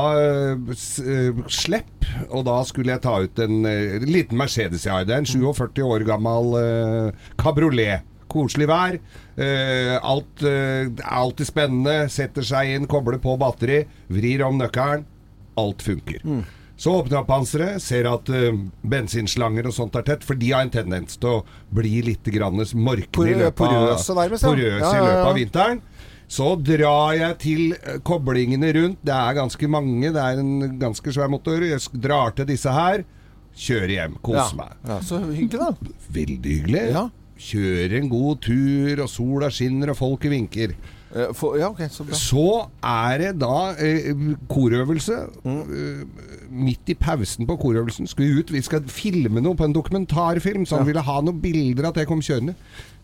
[0.76, 5.18] eh, s- eh, og da skulle jeg ta ut en eh, liten Mercedes jeg er
[5.18, 8.04] en 47 år gammel eh, kabriolet.
[8.36, 8.98] Koselig vær.
[9.40, 11.98] Eh, alt eh, alltid spennende.
[12.12, 15.06] Setter seg inn, kobler på batteri, vrir om nøkkelen.
[15.62, 16.20] Alt funker.
[16.76, 18.50] Så åpner jeg panseret, ser at uh,
[18.84, 22.60] bensinslanger og sånt er tett, for de har en tendens til å bli litt grann
[22.60, 24.50] morkne i løpet av, porøse nærmest, ja.
[24.52, 25.80] porøse Ja, i løpet av vinteren.
[26.32, 29.02] Så drar jeg til eh, koblingene rundt.
[29.06, 30.10] Det er ganske mange.
[30.14, 31.62] Det er en ganske svær motor.
[31.66, 33.06] Jeg drar til disse her.
[33.56, 34.18] Kjører hjem.
[34.26, 34.74] Koser meg.
[34.88, 35.94] Ja, så hyggelig, da.
[36.16, 36.84] Veldig hyggelig.
[36.96, 37.06] Ja.
[37.46, 40.76] Kjører en god tur, og sola skinner, og folket vinker.
[41.16, 42.04] Eh, for, ja, okay, så.
[42.12, 42.48] Så
[42.84, 44.12] er det da eh,
[44.52, 45.22] korøvelse.
[45.46, 46.10] Mm.
[46.56, 48.52] midt i pausen på korøvelsen skal vi ut.
[48.52, 52.10] Vi skal filme noe på en dokumentarfilm, så han ville ha noen bilder at jeg
[52.10, 52.56] kom kjørende.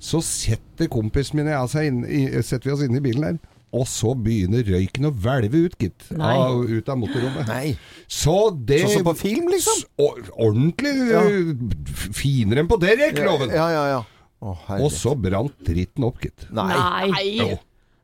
[0.02, 3.28] Så setter kompisen min og jeg seg inn, i, setter vi oss inn i bilen
[3.28, 3.42] der.
[3.72, 6.10] Og så begynner røyken å hvelve ut, gitt.
[6.20, 7.48] Av, ut av motorrommet.
[7.48, 7.76] Nei.
[8.12, 9.86] Så det Sånn som på film, liksom?
[10.36, 11.24] Ordentlig ja.
[12.12, 13.56] finere enn på Derek, loven.
[13.56, 14.02] Ja, ja, ja.
[14.42, 14.56] Å.
[14.82, 16.50] Og så brant dritten opp, gitt.
[16.52, 16.72] Nei.
[17.14, 17.60] Nei.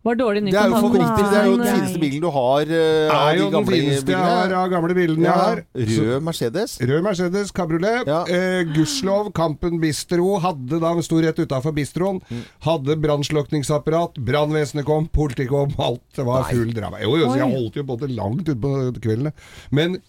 [0.08, 1.28] Var dårlig nytt Det er jo favoritter.
[1.28, 4.54] Det er jo den fineste bilen du har Uh, av de gamle fineste jeg har
[4.58, 5.62] av gamle bilene jeg har.
[5.91, 6.76] Rød Mercedes.
[6.89, 8.08] Rød Mercedes kabriolet.
[8.10, 8.20] Ja.
[8.32, 12.22] Eh, Gudskjelov, Kampen Bistro hadde da sto rett utafor bistroen.
[12.30, 12.43] Mm.
[12.67, 14.20] Hadde brannslukningsapparat.
[14.28, 16.04] Brannvesenet kom, politiet kom, alt.
[16.15, 17.02] Det var full drama.
[17.04, 19.36] Jo, jo, så jeg holdt jo på til langt utpå kveldene.
[19.76, 20.00] Men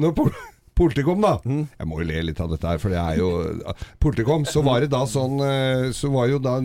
[0.00, 0.16] når
[0.82, 1.36] pol Politiet kom, da.
[1.46, 1.62] Mm.
[1.78, 3.30] Jeg må jo le litt av dette her, for det er jo
[4.04, 6.58] politikom, så var det da sånn eh, Så var jo da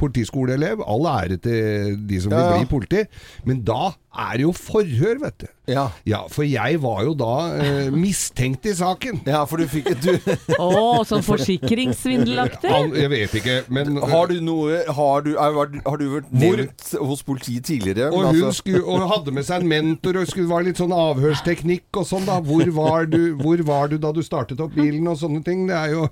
[0.00, 0.84] politiskoleelev.
[0.86, 2.52] All ære til de som Ja, ja.
[2.52, 3.04] vil bli politi.
[3.48, 5.46] Men da er det jo forhør, vet du.
[5.72, 5.86] Ja.
[6.04, 7.32] Ja, for jeg var jo da
[7.62, 9.22] eh, mistenkt i saken.
[9.30, 10.10] ja, for du fikk du,
[10.60, 12.72] Å, sånn forsikringssvindelaktig?
[12.98, 17.22] Jeg vet ikke, men Har du noe Har du, har du vært Hvor- nevnt hos
[17.26, 18.10] politiet tidligere?
[18.10, 20.92] og hun altså- skulle, og hadde med seg en mentor og skulle være litt sånn
[20.96, 22.40] avhørsteknikk og sånn da.
[22.42, 25.66] Hvor var, du, hvor var du da du startet opp bilen og sånne ting?
[25.68, 26.06] Det er jo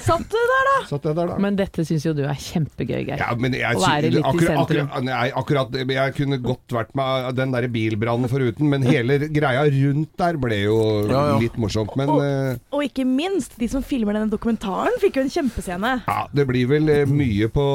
[0.00, 0.74] Satt du der, da?
[0.88, 1.36] Satt jeg der, da?
[1.38, 3.18] Men dette syns jo du er kjempegøy, Geir.
[3.20, 4.88] Ja, men jeg, Å være litt i sentrum.
[4.88, 9.66] akkurat, nei, akkurat Jeg kunne godt vært med den der bilbrannen foruten, men hele greia
[9.68, 10.78] rundt der ble jo
[11.08, 11.38] Ja, ja.
[11.42, 11.94] litt morsomt.
[11.96, 15.92] Men Og- eh, Og ikke minst, de som filmer denne dokumentaren, fikk jo en kjempescene.
[16.06, 17.66] ja, det blir vel eh, mye på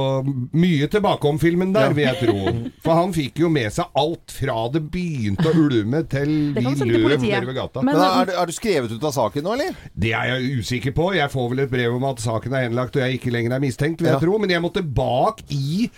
[0.54, 2.72] Mye tilbake om filmen der, vil jeg tro.
[2.84, 6.74] For han fikk jo med seg alt fra det begynte å ulme til Det kan
[6.74, 7.46] vi sende til løp politiet.
[7.48, 7.82] ved gata.
[7.84, 9.76] Men- Men er, du- er du skrevet ut av saken nå, eller?
[9.98, 11.14] Det er jeg usikker på.
[11.16, 13.60] Jeg får vel et brev om at saken er henlagt og jeg ikke lenger er
[13.60, 14.20] mistenkt, vil jeg Ja.
[14.24, 14.38] tro.
[14.40, 15.90] Men jeg måtte bak i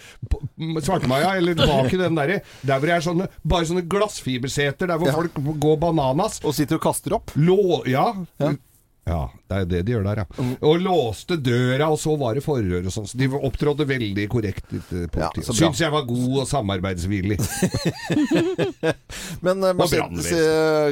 [0.82, 4.98] Svartemaja, eller bak i den derre Der hvor det er sånne, bare sånne glassfiberseter, der
[4.98, 5.14] hvor Ja.
[5.14, 6.40] folk går bananas.
[6.44, 7.32] Og sitter og kaster opp?
[7.36, 7.86] Lå...
[7.88, 8.14] Ja.
[9.06, 9.28] Ja.
[9.46, 10.46] Det er det de gjør der, ja.
[10.66, 13.06] Og låste døra, og så var det forhør og sånn.
[13.06, 14.66] Så de opptrådde veldig korrekt.
[14.74, 15.28] eh, Ja.
[15.46, 17.38] Syns jeg var god og samarbeidsvillig.
[19.46, 20.30] Men uh, Mercedes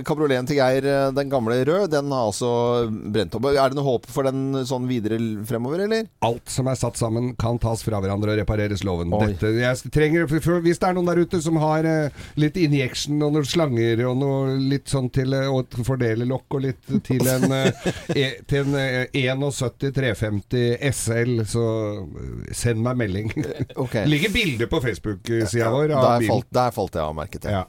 [0.08, 0.86] kabrioleten til Geir,
[1.18, 2.50] den gamle rød, den har altså
[2.92, 3.48] brent opp.
[3.52, 5.18] Er det noe håp for den sånn videre
[5.50, 6.08] fremover, eller?
[6.26, 9.14] Alt som er satt sammen, kan tas fra hverandre og repareres loven.
[9.24, 13.18] Dette, jeg trenger, for, hvis det er noen der ute som har eh, litt injection
[13.26, 17.26] og noen slanger og noe litt sånn til eh, og et fordelerlokk og litt til
[17.34, 17.50] en,
[18.12, 21.66] e, til en eh, 71 350 SL, så
[22.04, 23.32] eh, send meg melding.
[23.84, 24.06] okay.
[24.10, 26.32] Ligger bilde på Facebook-sida vår av Der bilen.
[26.34, 27.60] falt, der falt jeg av merket til.
[27.60, 27.66] Ja.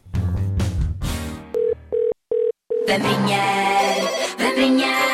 [2.85, 4.09] Hvem ringer?
[4.39, 5.05] Hvem ringer?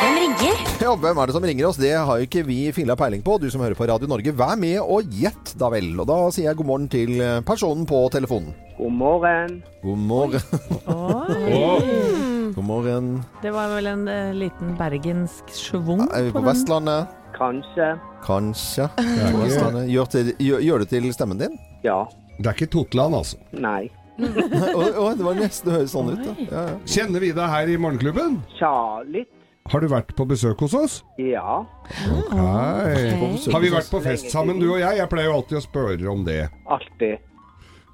[0.00, 0.60] Hvem ringer?
[0.80, 1.76] Ja, hvem er det som ringer oss?
[1.80, 3.36] Det har jo ikke vi filla peiling på.
[3.42, 5.90] Du som hører på Radio Norge, vær med og gjett, da vel.
[6.00, 8.54] Og da sier jeg god morgen til eh, personen på telefonen.
[8.78, 9.62] God morgen.
[9.82, 10.40] God morgen.
[10.88, 12.39] Oi.
[12.60, 13.22] God morgen.
[13.42, 17.08] Det var vel en uh, liten bergensk schwung Er vi på på Vestlandet?
[17.32, 17.86] Kanskje.
[18.26, 18.88] Kanskje.
[19.00, 19.86] Ja, Vestlandet.
[19.88, 21.56] Gjør, til, gjør, gjør det til stemmen din?
[21.80, 22.02] Ja.
[22.36, 23.40] Det er ikke Totland, altså.
[23.56, 23.88] Nei.
[24.20, 26.20] Å, å, det var nesten høres sånn ut.
[26.20, 26.34] Da.
[26.50, 26.76] Ja, ja.
[26.84, 28.36] Kjenner vi deg her i Morgenklubben?
[28.58, 28.74] Tja,
[29.08, 29.32] litt.
[29.72, 31.00] Har du vært på besøk hos oss?
[31.16, 31.62] Ja.
[31.96, 32.44] Okay.
[32.44, 33.52] Okay.
[33.54, 35.00] Har vi vært på fest sammen, du og jeg?
[35.00, 36.42] Jeg pleier jo alltid å spørre om det.
[36.68, 37.24] Alltid.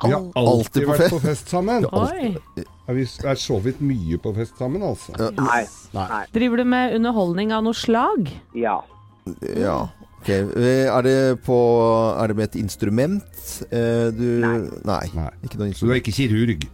[0.03, 1.87] Vi har Alltid alltid på vært på fest sammen.
[1.93, 2.37] Oi.
[2.97, 5.15] Vi er så vidt mye på fest sammen, altså.
[5.39, 5.63] Nei.
[5.97, 6.25] Nei.
[6.35, 8.29] Driver du med underholdning av noe slag?
[8.55, 8.77] Ja.
[9.57, 9.79] ja.
[10.21, 10.29] Ok.
[10.29, 11.57] Eh, Er det på
[12.19, 13.25] Er det med et instrument?
[13.71, 15.07] Eh, Du Nei.
[15.15, 15.31] Nei.
[15.47, 16.67] Ikke noe Så du er ikke kirurg?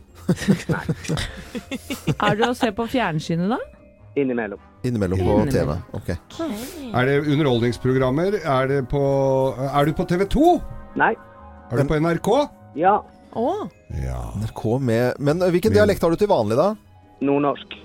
[2.23, 3.59] Er du å se på fjernsynet, da?
[4.19, 4.61] Innimellom.
[4.85, 5.75] Innimellom på TV.
[5.97, 6.11] Ok.
[6.93, 8.37] Er det underholdningsprogrammer?
[8.43, 9.01] Er, det på,
[9.57, 10.51] er du på TV 2?
[11.01, 11.15] Nei.
[11.73, 12.29] Er du på NRK?
[12.77, 12.99] Ja.
[13.33, 13.69] Å.
[14.03, 14.21] Ja.
[14.37, 16.73] NRK med Men eh, hvilken dialekt har du til vanlig, da?
[17.23, 17.79] Nordnorsk.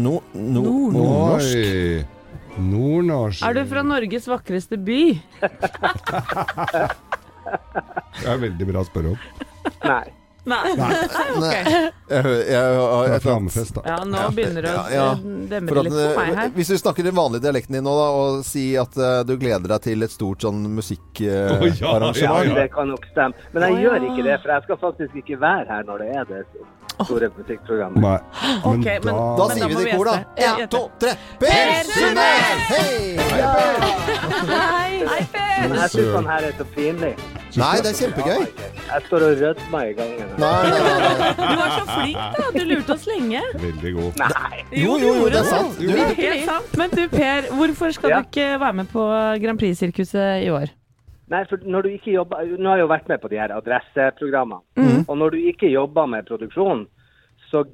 [0.00, 2.06] No, no, nordnorsk?
[2.60, 3.42] Nordnorsk.
[3.46, 5.02] Er du fra Norges vakreste by?
[8.20, 9.20] Det er veldig bra å spørre om.
[9.82, 10.19] Nei.
[10.50, 10.72] Nei.
[10.76, 11.50] Nei.
[12.10, 13.84] Jeg, hø- jeg, jeg, er jeg, flammefest, da.
[13.86, 15.06] Ja, nå begynner det å Ja, ja.
[15.52, 16.50] demre litt for meg eh, her.
[16.56, 19.76] hvis du snakker den vanlige dialekten din nå, da, og si at uh, du gleder
[19.76, 22.58] deg til et stort sånn musikkarrangement ja, ja.
[22.60, 23.48] Det kan nok stemme.
[23.54, 23.86] Men jeg oh, ja.
[23.86, 26.42] gjør ikke det, for jeg skal faktisk ikke være her når det er det
[27.00, 28.02] store musikkprogrammet.
[28.02, 28.18] Nei.
[28.64, 30.16] Men okay, men- da, Da Men sier vi det i kor, da.
[30.36, 31.14] Én, to, tre.
[31.40, 32.66] Per Sundnes!
[32.70, 33.16] Hei!
[34.50, 35.68] Hei, Per!
[35.68, 37.14] Men jeg syns han her er så pinlig.
[37.60, 38.44] Nei, det er kjempegøy.
[38.90, 40.30] Jeg står og rødmer i gangen.
[40.40, 41.28] Nei, nei, nei, nei.
[41.38, 42.46] Du var så flink, da.
[42.56, 43.42] Du lurte oss lenge.
[43.62, 44.18] Veldig god.
[44.18, 44.62] Nei.
[44.82, 45.78] Jo, jo, jo, det er sant.
[45.84, 45.90] Jo.
[45.94, 46.76] Det er helt sant.
[46.80, 48.18] Men du Per, hvorfor skal Ja.
[48.20, 49.04] du ikke være med på
[49.44, 50.72] Grand Prix-sirkuset i år?
[51.30, 53.52] Nei, for når du ikke jobber Nå har jeg jo vært med på de her
[53.54, 54.60] adresseprogrammene.
[54.76, 55.04] Mm.
[55.08, 56.86] Og når du ikke jobber med produksjon,
[57.50, 57.64] så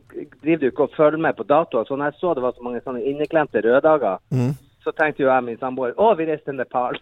[0.45, 1.85] driver du ikke og følger med på datoer.
[1.89, 4.53] Så når jeg så det var så mange sånne inneklemte røddager, Mm.
[4.85, 6.99] så tenkte jo jeg og min samboer å, vi reiste til Nepal.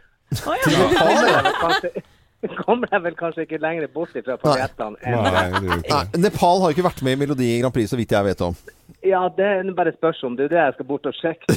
[0.47, 2.01] Å, ja.
[2.65, 6.21] Kommer jeg vel kanskje, ikke lenger bort ifra Nei, det.
[6.21, 8.57] Nepal har ikke vært med i Melodi Grand Prix, så vidt jeg vet om.
[9.05, 10.37] Ja, det er bare et om.
[10.37, 11.57] Det er jo det jeg skal bort og sjekke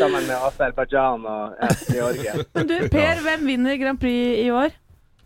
[0.00, 1.42] Sammen med Aserbajdsjan og
[1.86, 2.34] Georgia.
[2.56, 4.74] Men du, Per, hvem vinner Grand Prix i år?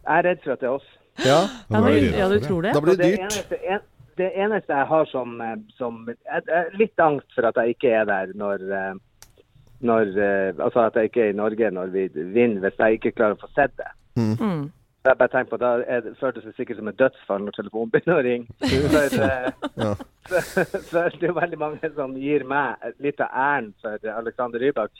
[0.09, 0.89] Jeg er redd for at det er oss.
[1.25, 1.39] Ja,
[1.69, 2.75] Ja, men, ja, du tror det?
[2.77, 3.81] da blir det det det eneste, en,
[4.21, 7.91] det eneste jeg har som, eh, som jeg, jeg Litt angst for at jeg ikke
[8.01, 8.95] er der når, eh,
[9.81, 13.15] når eh, Altså at jeg ikke er i Norge når vi vinner, hvis jeg ikke
[13.17, 13.91] klarer å få sett det.
[14.19, 14.71] Mm.
[14.99, 17.57] Så jeg bare tenker på, Da er det, føltes det sikkert som et dødsfall når
[17.57, 18.47] telefonen begynner å ringe.
[18.95, 19.53] For, eh,
[19.85, 19.93] Ja.
[20.91, 24.91] for det er veldig mange som gir meg litt av æren for Alexander Rybak.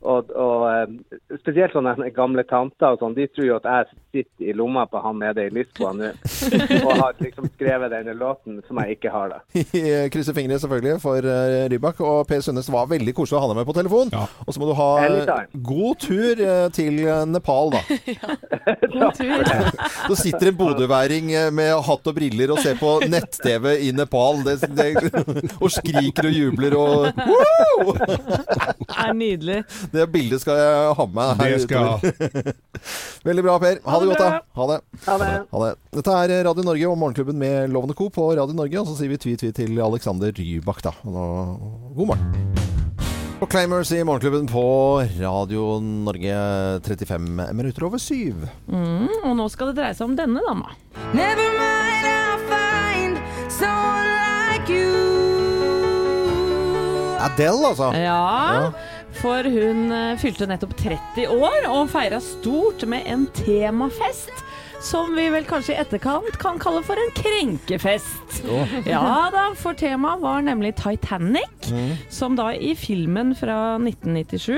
[0.00, 4.50] Og, og eh, spesielt sånne gamle tanter og sånn, de tror jo at jeg sitter
[4.50, 6.10] i lomma på han nede i Lisboa nå
[6.84, 9.64] og har liksom skrevet denne låten som jeg ikke har, da.
[10.12, 12.00] Krysser fingre selvfølgelig for uh, Rybak.
[12.04, 14.12] Og Per Sundnes var veldig koselig å ha deg med på telefon.
[14.14, 14.26] Ja.
[14.46, 14.90] Og så må du ha
[15.70, 17.82] god tur eh, til eh, Nepal, da.
[18.16, 18.36] ja.
[18.94, 19.44] God tur.
[20.08, 24.42] Så sitter en bodøværing eh, med hatt og briller og ser på nett-TV i Nepal
[24.46, 24.90] det, det,
[25.60, 27.94] og skriker og jubler og Woo!
[28.00, 29.60] Det er nydelig.
[29.92, 31.40] Det bildet skal jeg ha med meg.
[31.40, 32.58] her Det skal jeg utover.
[33.24, 33.80] Veldig bra, Per.
[33.84, 34.40] Ha, det godt, da.
[34.58, 34.78] Ha det.
[35.06, 35.30] Ha det.
[35.52, 35.70] Ha det.
[35.98, 38.08] Dette er Radio Norge og Morgenklubben med Lovende Co.
[38.12, 38.80] på Radio Norge.
[38.82, 40.94] Og så sier vi tvi-tvi til Alexander Rybak, da.
[41.04, 41.24] Nå,
[41.98, 42.50] god morgen.
[43.40, 44.62] Og Claimers i Morgenklubben på
[45.22, 46.34] Radio Norge
[46.84, 48.42] 35 minutter over syv.
[48.68, 50.74] Mm, og nå skal det dreie seg om denne dama.
[51.16, 53.16] Never mind, I'll find
[53.48, 54.12] someone
[54.52, 55.00] like you.
[57.20, 57.88] Adele, altså.
[57.96, 58.72] Ja,
[59.20, 64.32] for hun eh, fylte nettopp 30 år og feira stort med en temafest.
[64.80, 68.40] Som vi vel kanskje i etterkant kan kalle for en krenkefest.
[68.88, 71.68] Ja da, for temaet var nemlig Titanic,
[72.08, 74.56] som da i filmen fra 1997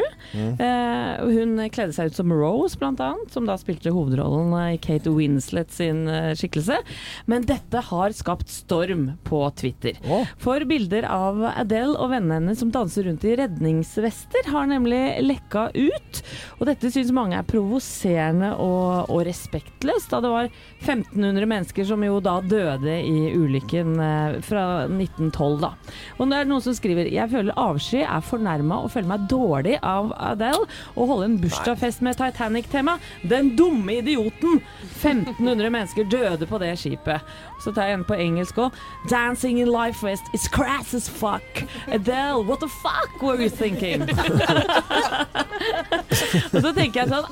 [0.63, 5.11] eh, Hun kledde seg ut som Rose, blant annet, som da spilte hovedrollen i Kate
[5.13, 6.79] Winslet sin eh, skikkelse.
[7.27, 9.99] Men dette har skapt storm på Twitter.
[10.07, 10.29] Oh.
[10.41, 15.69] For bilder av Adele og vennene hennes som danser rundt i redningsvester, har nemlig lekka
[15.75, 16.23] ut.
[16.61, 20.49] Og dette syns mange er provoserende og, og respektløst, da det var
[20.83, 25.73] 1500 mennesker som jo da døde i ulykken eh, fra 1912, da.
[26.19, 29.79] Og det er noen som skriver Jeg føler avsky, er fornærma og føler meg dårlig
[29.83, 32.99] av Adele å holde en bursdagsfest med Titanic-tema.
[33.29, 34.61] Den dumme idioten!
[35.03, 37.21] 1500 mennesker døde på det skipet.
[37.63, 38.77] Så tar jeg en på engelsk òg.
[39.11, 41.63] Dancing in life vest is crass as fuck.
[41.89, 44.03] Adele, what the fuck were you thinking?
[46.53, 47.27] og så tenker jeg sånn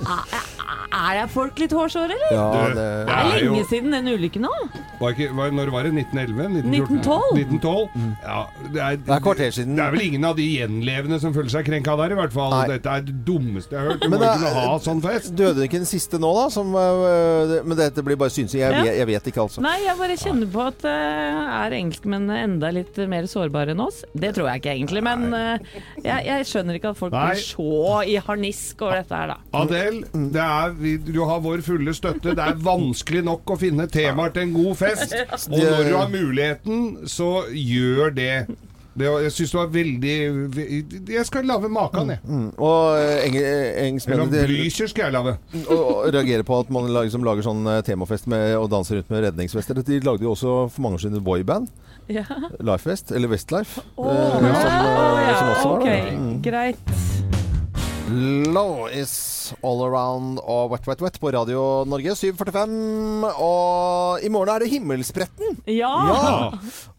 [0.91, 2.35] Er, jeg folk litt hårsåre, eller?
[2.35, 4.53] Ja, det, Det er jo- lenge siden den ulykken nå.
[5.01, 5.93] Var ikke, var, når var det?
[5.95, 6.63] 1911?
[6.71, 7.39] 1912?
[7.41, 7.89] 1912?
[8.23, 8.41] Ja,
[8.73, 9.77] det, er, Det er kvarter siden.
[9.77, 12.51] Det er vel ingen av de gjenlevende som føler seg krenka der, i hvert fall.
[12.55, 12.67] Nei.
[12.75, 14.01] Dette er det dummeste jeg har hørt.
[14.05, 15.35] Du må ikke ha sånn fest.
[15.37, 16.49] Døde ikke den siste nå, da?
[16.51, 18.61] Som, øh, det- men dette blir bare synsing.
[18.61, 18.83] Jeg, Ja.
[18.83, 19.61] vet- jeg vet ikke, altså.
[19.65, 24.05] Nei, jeg bare kjenner på at uh, er engelskmennene enda litt mer sårbare enn oss?
[24.15, 25.59] Det tror jeg ikke egentlig, men uh,
[26.05, 27.27] jeg, jeg skjønner ikke at folk Nei.
[27.31, 29.37] blir så i harnisk over dette her, da.
[29.55, 32.35] Adel, det er, vi, du har vår fulle støtte.
[32.37, 35.15] Det er vanskelig nok å finne temaer til en god fest.
[35.53, 38.33] Og når du har muligheten, så gjør det.
[38.99, 40.15] det jeg syns du var veldig
[41.15, 42.21] Jeg skal lage maken, jeg.
[42.27, 42.49] Mm.
[42.59, 45.37] Og øh, eng Eller engelskmennene de- Blücher skal jeg lage.
[45.71, 49.25] og, reagere på at man lager, lager sånn eh, temafest med og danser rundt med
[49.29, 49.81] redningsvester.
[49.87, 51.71] De lagde jo også for mange år siden et boyband.
[52.11, 52.25] Ja.
[52.59, 53.85] Lifefest, eller Westlife.
[53.95, 56.15] Oh, eh, som, eh, ja, som også var.
[56.19, 56.33] Mm.
[56.43, 56.97] Greit.
[58.11, 63.23] Low is all around og Wet Wet Wet på Radio Norge 7.45.
[63.39, 65.61] Og i morgen er det Himmelspretten!
[65.71, 65.91] Ja!
[66.11, 66.33] Ja!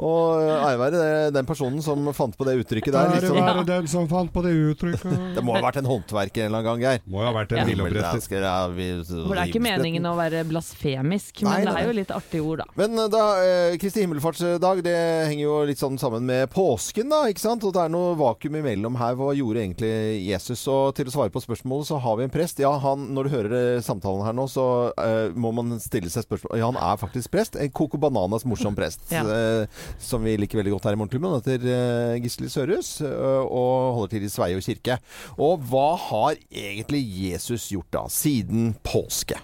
[0.02, 1.02] Og ære være
[1.36, 3.12] den personen som fant på det uttrykket der.
[3.18, 5.18] Ære sånn, være den som fant på det uttrykket.
[5.36, 7.04] det må ha vært en håndverker en eller annen gang, Geir.
[7.12, 8.14] Må ha vært en Ja.
[8.32, 11.98] Ja, vi- For det er ikke meningen å være blasfemisk, men Nei, det er jo
[12.00, 12.70] litt artige ord, da.
[12.80, 14.96] Men eh, da, eh, Kristi himmelfartsdag det
[15.28, 17.26] henger jo litt sånn sammen med påsken, da.
[17.28, 17.64] ikke sant?
[17.68, 19.16] Og det er noe vakuum imellom her.
[19.20, 19.94] Hva gjorde egentlig
[20.26, 20.64] Jesus?
[20.72, 22.60] Og til å svare på spørsmålet, så har vi en prest.
[22.62, 26.28] Ja, han, når du hører eh, samtalen her nå, så uh, må man stille seg
[26.28, 27.58] spørsmål Ja, han er faktisk prest.
[27.58, 29.04] En Coco Bananas morsom prest.
[29.14, 29.24] Ja.
[29.26, 31.34] uh, som vi liker veldig godt her i Morgenklubben.
[31.34, 35.00] Han heter uh, Gisle Sørhus og holder til i Sveio kirke.
[35.42, 39.40] Og hva har egentlig Jesus gjort da, siden påske?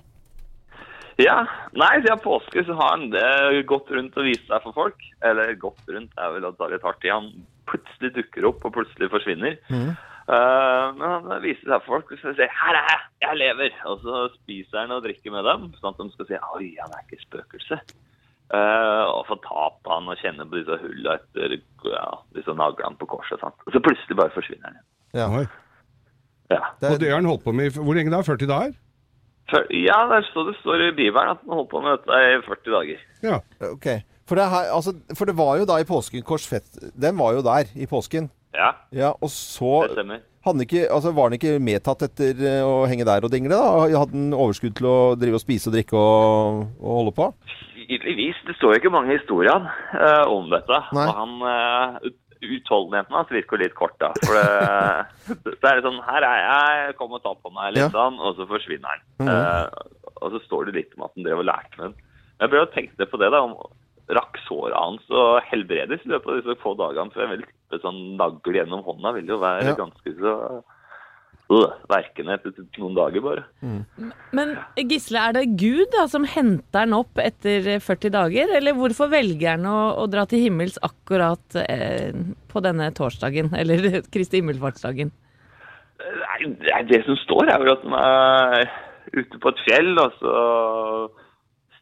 [1.17, 1.41] Ja,
[1.73, 5.05] nei, siden påske så har han det gått rundt og vist seg for folk.
[5.25, 7.13] Eller gått rundt er vel å ta litt hardt i.
[7.13, 7.31] Han
[7.67, 9.57] plutselig dukker opp og plutselig forsvinner.
[10.27, 13.77] Eh, men han viser seg for folk og sier 'her er jeg, jeg lever'.
[13.87, 16.91] Og så spiser han og drikker med dem, sånn at de skal si 'oi, han
[16.91, 17.79] er ikke spøkelse'.
[18.47, 21.57] Uh, og få ta på han og kjenne på disse hullene etter
[21.91, 23.39] ja, disse naglene på korset.
[23.41, 23.55] Sant?
[23.67, 24.77] Og så plutselig bare forsvinner han.
[25.13, 25.27] Ja.
[25.27, 25.45] Oi.
[26.49, 28.21] Ja, Det- Og det har han holdt på med i Hvor lenge da?
[28.23, 28.71] 40 dager?
[29.49, 32.41] For, ja der står det står i Bibelen at han holdt på med dette i
[32.47, 32.99] 40 dager.
[33.23, 33.39] Ja.
[33.67, 33.87] Ok.
[34.27, 36.67] For det, her, altså, for det var jo da i påsken Korsfett
[37.01, 38.29] Den var jo der i påsken.
[38.55, 40.21] Ja, Ja, og så det stemmer.
[40.45, 43.55] han ikke, altså, var han ikke medtatt etter eh, å henge der og dingle?
[43.55, 43.87] da?
[43.99, 47.27] Hadde han overskudd til å drive og spise og drikke og, og holde på?
[47.75, 48.39] Tydeligvis.
[48.47, 49.59] Det står jo ikke mange historier
[49.95, 50.79] uh, om dette.
[50.95, 51.05] Nei.
[51.07, 54.11] Og han uh, Utholdenheten hans virker litt kort, da.
[54.21, 57.87] For det, det er litt sånn Her er jeg, kom og ta på meg, litt
[57.87, 57.89] Ja.
[57.95, 58.19] sånn.
[58.21, 59.01] Og så forsvinner han.
[59.23, 59.39] Mm -hmm.
[59.39, 61.95] uh, og så står det litt om at han drev og lærte med den.
[62.41, 63.41] Jeg prøver å tenke på det, da.
[63.41, 63.55] om
[64.07, 67.11] Rakk såret hans og helbredes i løpet av disse få dagene.
[67.11, 69.75] For jeg vil tippe sånn nagl gjennom hånda vil jo være Ja.
[69.75, 70.33] ganske så
[71.51, 73.43] øh, verkende etter noen dager, bare.
[74.35, 79.07] Men Gisle, er det Gud da som henter han opp etter 40 dager, eller hvorfor
[79.11, 82.11] velger han å, å dra til himmels akkurat eh,
[82.51, 85.11] på denne torsdagen, eller Kristi himmelfartsdagen?
[85.97, 88.67] Nei, det- som står er vel at han er
[89.15, 90.33] ute på et fjell, og så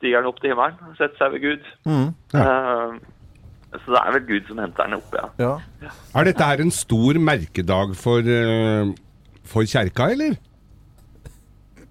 [0.06, 1.70] stiger han opp til himmelen og setter seg ved Gud.
[1.90, 2.10] Mm.
[2.38, 2.98] Eh,
[3.76, 5.30] så det er vel Gud som henter han opp, ja.
[5.42, 5.94] Ja.
[6.16, 8.92] Er dette her en stor merkedag for, eh,
[9.44, 10.38] for kjerka, eller?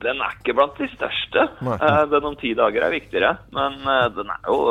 [0.05, 1.49] Den er ikke blant de største.
[1.65, 1.77] Nei.
[1.81, 3.83] Eh, den om ti dager er viktigere, men
[4.15, 4.63] den er jo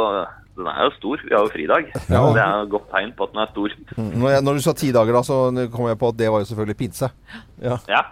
[0.54, 1.22] den er jo stor.
[1.26, 1.88] Vi har jo fridag.
[2.14, 2.20] Ja.
[2.30, 3.72] Det er et godt tegn på at den er stor.
[3.98, 4.12] Mm.
[4.22, 5.38] Når, jeg, når du sa ti dager, da, så
[5.74, 7.10] kom jeg på at det var jo selvfølgelig pinse.
[7.62, 7.78] Ja.
[7.90, 8.04] Ja.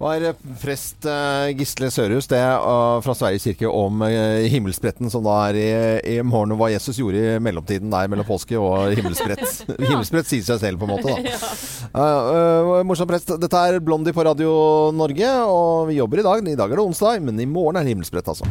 [0.00, 0.26] Var
[0.62, 5.58] prest eh, Gisle Sørhus det eh, fra Sveriges kirke om eh, himmelspretten som da er
[5.60, 5.68] i,
[6.16, 9.44] i morgen, og hva Jesus gjorde i mellomtiden der mellom påske og himmelsprett.
[9.88, 11.14] Himmelsprett sier seg selv, på en måte.
[11.14, 11.52] da.
[11.94, 13.28] Eh, uh, morsom prest.
[13.38, 14.54] Dette er Blondie på Radio
[14.96, 16.42] Norge, og vi jobber i dag.
[16.42, 18.48] I dag er det onsdag, men i morgen er det himmelsprett, altså.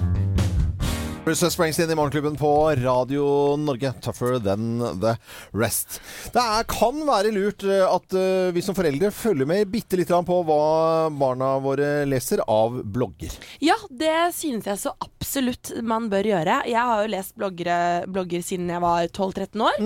[1.24, 3.94] Bruce Springsteen i Morgenklubben på Radio Norge.
[4.02, 5.14] Tougher than the
[5.56, 6.02] rest.
[6.34, 10.28] Det er, kan være lurt eh, at uh, vi som foreldre følger med bitte grann
[10.28, 13.32] på hva barna våre leser av blogger.
[13.64, 16.60] Ja, det synes jeg så absolutt man bør gjøre.
[16.68, 17.78] Jeg har jo lest bloggere,
[18.12, 19.80] blogger siden jeg var 12-13 år,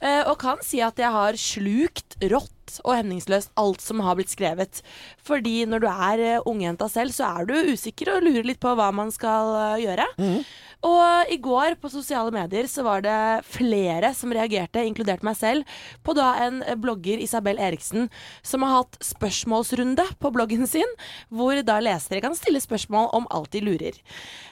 [0.00, 4.32] eh, og kan si at jeg har slukt rått og hemningsløst alt som har blitt
[4.32, 4.82] skrevet.
[5.24, 8.76] Fordi når du er eh, ungjenta selv, så er du usikker og lurer litt på
[8.78, 9.86] hva man skal gjøre.
[9.88, 10.44] gjøre.
[10.86, 15.78] Og i går på sosiale medier så var det flere som reagerte, inkludert meg selv,
[16.06, 18.06] på da en eh, blogger, Isabel Eriksen,
[18.46, 20.86] som har hatt spørsmålsrunde på bloggen sin,
[21.34, 23.98] hvor da lesere kan stille spørsmål om alt de lurer.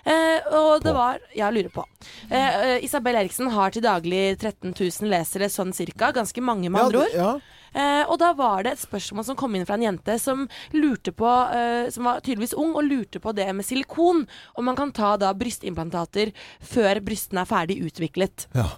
[0.02, 1.84] Eh, og det var Ja, lurer på.
[2.30, 6.10] Eh, eh, Isabel Eriksen har til daglig 13 000 lesere, sånn cirka.
[6.16, 7.14] Ganske mange, med andre ord.
[7.14, 7.55] Ja, Eh,
[8.08, 11.28] og da var det et spørsmål som kom inn fra en jente som lurte på
[11.52, 14.24] eh, Som var tydeligvis ung, og lurte på det med silikon.
[14.56, 16.32] Om man kan ta da brystimplantater
[16.64, 18.48] før brystene er ferdig utviklet.
[18.56, 18.68] ja.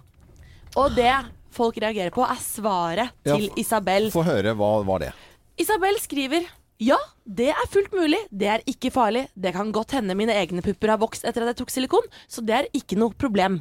[0.77, 1.11] Og det
[1.51, 4.11] folk reagerer på, er svaret Ja, til Isabel.
[4.15, 5.09] Få høre hva var det.
[5.59, 6.45] Isabel skriver
[6.79, 6.95] ja,
[7.27, 8.21] det er fullt mulig.
[8.31, 9.25] Det er ikke farlig.
[9.35, 12.45] Det kan godt hende mine egne pupper har vokst etter at jeg tok silikon, så
[12.47, 13.57] det er ikke noe problem.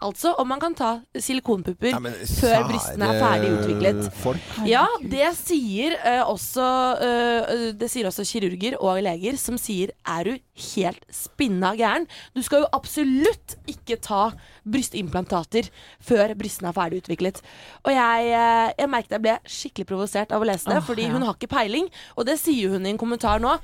[0.00, 4.00] Altså om man kan ta silikonpupper ja, men før brystene er ferdig utviklet.
[4.22, 4.46] Folk.
[4.68, 6.68] Ja, det sier, uh, også,
[7.00, 10.32] uh, det sier også kirurger og leger, som sier er du
[10.70, 12.08] helt spinna gæren?
[12.36, 14.30] Du skal jo absolutt ikke ta
[14.64, 15.68] brystimplantater
[16.04, 17.40] før brystene er ferdig utviklet.
[17.84, 21.06] Og jeg, eh, jeg merket jeg ble skikkelig provosert av å lese det, oh, fordi
[21.08, 21.14] ja.
[21.14, 21.88] hun har ikke peiling.
[22.16, 23.56] Og det sier hun i en kommentar nå.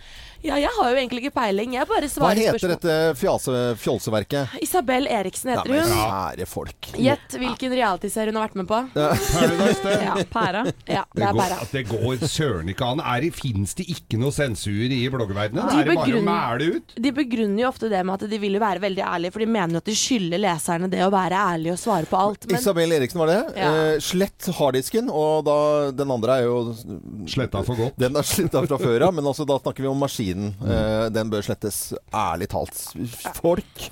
[0.47, 2.75] Ja, jeg har jo egentlig ikke peiling, jeg bare Hva heter spørsmål.
[2.77, 4.57] dette fjase, fjolseverket?
[4.63, 5.91] Isabel Eriksen heter hun.
[5.97, 6.91] kjære folk.
[7.03, 8.83] Gjett hvilken realityserie hun har vært med på.
[8.95, 9.95] Paradise.
[10.07, 10.61] Ja, Pæra.
[10.87, 13.01] ja det Det er går, det går søren ikke an.
[13.01, 15.67] Er det, Fins det ikke noe sensur i bloggverdenen?
[15.67, 16.95] De Er det bare å begrunner- mæle ut?
[17.03, 19.49] De begrunner jo ofte det med at de vil jo være veldig ærlige, for de
[19.51, 22.47] mener jo at de skylder leserne det å være ærlig og svare på alt.
[22.49, 23.39] Men Isabel Eriksen var det.
[23.59, 23.71] Ja.
[23.93, 25.59] Eh, slett harddisken, og da,
[25.97, 26.57] den andre er jo
[27.31, 27.99] Sletta for godt.
[28.01, 30.55] Den er sletta fra før av, men altså, da snakker vi om maskinen.
[30.63, 31.81] Eh, den bør slettes.
[32.15, 32.83] Ærlig talt.
[33.43, 33.89] Folk.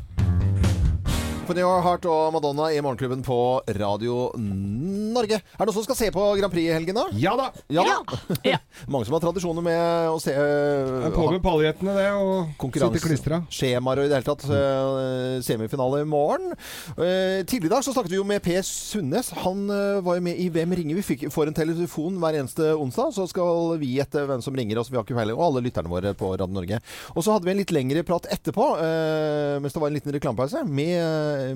[1.44, 3.36] På New Heart og Madonna i Morgenklubben på
[3.76, 5.36] Radio Norge.
[5.36, 7.04] Er det noen som skal se på Grand Prix i helgen, da?
[7.20, 7.50] Ja da!
[7.68, 8.18] Ja da.
[8.46, 8.60] Ja.
[8.92, 13.42] Mange som har tradisjoner med å se er på med paljettene, det, og sitte klistra.
[13.52, 14.46] Skjemaer og i det hele tatt.
[14.48, 16.54] Uh, Semifinale i morgen.
[16.96, 19.30] Uh, tidligere i dag så snakket vi jo med Per Sundnes.
[19.44, 20.98] Han eh, var jo med i Hvem ringer?
[20.98, 23.12] Vi fikk, får en telefon hver eneste onsdag.
[23.16, 24.90] Så skal vi gjette hvem som ringer oss.
[24.92, 25.36] Vi har ikke peiling.
[25.36, 26.80] Og alle lytterne våre på Radio Norge.
[27.14, 30.14] Og så hadde vi en litt lengre prat etterpå, eh, mens det var en liten
[30.14, 30.94] reklamepause, med,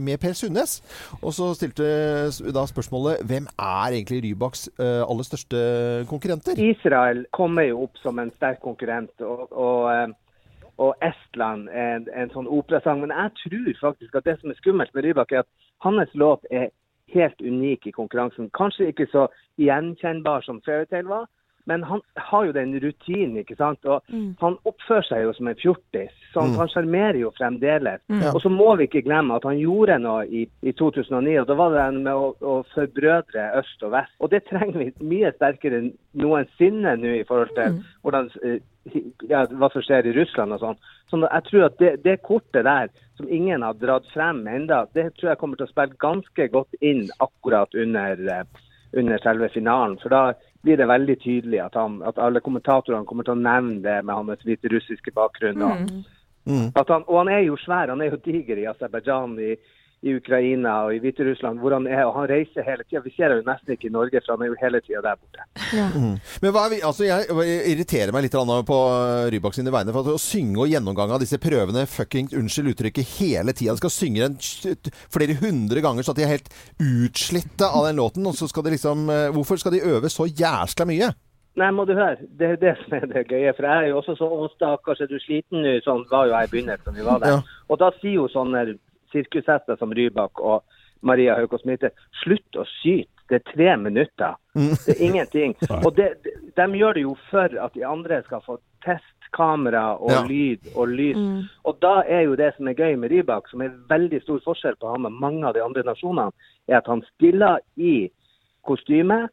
[0.00, 0.78] med Per Sundnes.
[1.22, 1.88] Og så stilte
[2.54, 5.60] da spørsmålet hvem er egentlig Rybaks eh, aller største
[6.10, 6.60] konkurrenter?
[6.62, 10.08] Israel kommer jo opp som en sterk konkurrent, og, og, eh,
[10.78, 13.02] og Estland en, en sånn operasang.
[13.04, 15.50] Men jeg tror faktisk at det som er skummelt med Rybak, er at
[15.86, 16.70] hans låt er
[17.14, 18.50] helt unik i konkurransen.
[18.56, 19.28] Kanskje ikke så
[19.60, 21.28] gjenkjennbar som Fairytale var,
[21.68, 23.84] Men han har jo den rutinen, ikke sant.
[23.84, 24.34] Og Mm.
[24.40, 26.10] han oppfører seg jo som en fjortis.
[26.32, 26.56] Så han, Mm.
[26.62, 28.00] han sjarmerer jo fremdeles.
[28.08, 28.22] Mm.
[28.34, 31.54] Og så må vi ikke glemme at han gjorde noe i, i 2009, og da
[31.54, 34.14] var det med å, å forbrødre øst og vest.
[34.20, 38.58] Og det trenger vi mye sterkere enn noensinne nå i forhold til hvordan, eh,
[39.28, 40.78] ja, hva som skjer i Russland og sånn.
[41.10, 45.10] Så jeg tror at det, det kortet der, som ingen har dratt frem enda, det
[45.16, 48.44] tror jeg kommer til å spille ganske godt inn akkurat under, eh,
[48.94, 49.98] under selve finalen.
[50.00, 50.32] For da
[50.62, 54.14] blir det veldig tydelig at, han, at alle kommentatorene kommer til å nevne det med
[54.14, 55.62] hans hviterussiske bakgrunn.
[55.62, 55.90] Og,
[56.48, 56.70] Mm.
[56.80, 59.50] at han, og han er jo svær, han er jo diger i Aserbajdsjan, i,
[60.06, 62.04] i Ukraina og i Hviterussland, hvor han er.
[62.06, 63.02] Og han reiser hele tida.
[63.04, 65.18] Vi ser ham jo nesten ikke i Norge, for han er jo hele tida der
[65.18, 65.46] borte.
[66.42, 68.38] Men hva er vi, altså jeg, jeg irriterer meg litt
[68.68, 68.80] på
[69.34, 69.94] Rybak sine vegne.
[69.94, 73.74] For at å synge og gjennomgang av disse prøvene fucking, unnskyld uttrykket, hele tida.
[73.74, 77.98] De skal synge den flere hundre ganger så at de er helt utslitte av den
[77.98, 78.26] låten.
[78.28, 81.10] Og så skal de liksom uh, Hvorfor skal de øve så jæskla mye?
[81.58, 82.22] Nei, må du høre.
[82.38, 83.52] Det er det som er det gøye.
[83.56, 85.78] For jeg er jo også så Å, stakkars, er du sliten nå?
[85.82, 87.34] Sånn var jo jeg i begynnelsen da vi var der.
[87.34, 87.64] Ja.
[87.68, 88.62] Og da sier jo sånne
[89.12, 90.64] sirkushester som Rybak og
[91.00, 91.92] Maria Haukås Mitte
[92.24, 93.12] slutt å skyte.
[93.28, 94.36] Det er tre minutter.
[94.56, 95.52] Det er ingenting.
[95.84, 100.14] Og det, de, de gjør det jo for at de andre skal få testkamera og
[100.14, 100.22] Ja.
[100.24, 101.18] lyd og lys.
[101.68, 104.78] Og da er jo det som er gøy med Rybak, som er veldig stor forskjell
[104.80, 106.32] på han med mange av de andre nasjonene,
[106.68, 108.08] er at han stiller i
[108.64, 109.28] kostyme,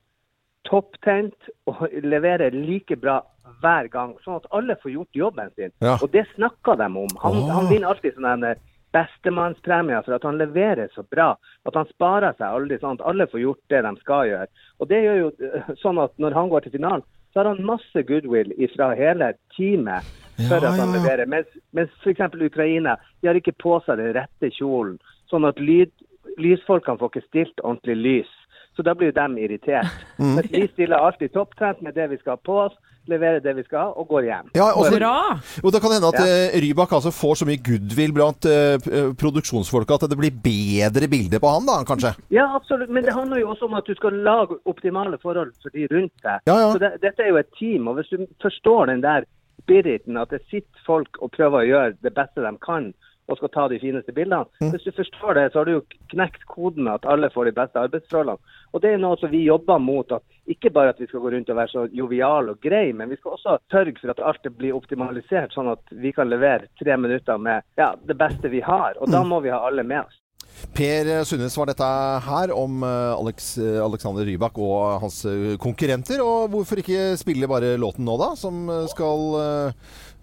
[0.67, 3.21] topptent og leverer like bra
[3.61, 5.71] hver gang, sånn at alle får gjort jobben sin.
[5.79, 5.95] Ja.
[6.01, 7.11] Og det snakker de om.
[7.23, 7.51] Han, oh.
[7.53, 8.59] han vinner alltid sånn her
[8.95, 11.33] bestemannspremier for at han leverer så bra.
[11.67, 14.47] At han sparer seg aldri sånn at alle får gjort det de skal gjøre.
[14.79, 17.67] Og det gjør jo eh, sånn at når han går til finalen, så har han
[17.67, 20.07] masse goodwill fra hele teamet
[20.47, 21.01] for Ja, at han ja.
[21.01, 21.27] leverer.
[21.27, 22.39] Mens, mens f.eks.
[22.39, 24.95] Ukraina, de har ikke på seg den rette kjolen.
[25.31, 25.91] Sånn at lyd,
[26.39, 28.33] lysfolkene får ikke stilt ordentlig lys.
[28.75, 29.91] Så da blir de irritert.
[30.19, 30.37] Mm.
[30.37, 32.75] Mens vi stiller alltid topptrent med det vi skal ha på oss,
[33.07, 34.49] leverer det vi skal ha, og går hjem.
[34.55, 35.39] Ja, og så- Bra!
[35.63, 36.25] Og det kan hende at Ja.
[36.25, 41.39] eh, Rybak altså får så mye goodwill blant uh, produksjonsfolka at det blir bedre bilder
[41.39, 42.15] på han, da, kanskje?
[42.31, 42.89] Ja, absolutt.
[42.89, 46.13] Men det handler jo også om at du skal lage optimale forhold for de rundt
[46.23, 46.39] deg.
[46.47, 46.71] Ja, ja.
[46.73, 47.87] Så det, dette er jo et team.
[47.87, 49.25] Og hvis du forstår den der
[49.63, 52.93] spiriten, at det sitter folk og prøver å gjøre det beste de kan,
[53.27, 54.45] og skal ta de fineste bildene.
[54.61, 54.71] Mm.
[54.75, 57.55] Hvis du forstår det, så har du jo knekt koden med at alle får de
[57.57, 58.37] beste arbeidsforholdene.
[58.73, 60.11] Og det er noe som vi jobber mot.
[60.11, 63.09] at Ikke bare at vi skal gå rundt og være så joviale og greie, men
[63.09, 66.97] vi skal også sørge for at alt blir optimalisert, sånn at vi kan levere tre
[66.97, 68.93] minutter med ja, det beste vi har.
[69.01, 69.29] Og da Mm.
[69.29, 70.21] må vi ha alle med oss.
[70.75, 71.83] Per Sundnes var dette
[72.23, 76.21] her om eh, Alex, eh, Alexander Rybak og hans eh, konkurrenter.
[76.23, 78.35] Og hvorfor ikke spille bare låten nå, da?
[78.39, 79.73] Som skal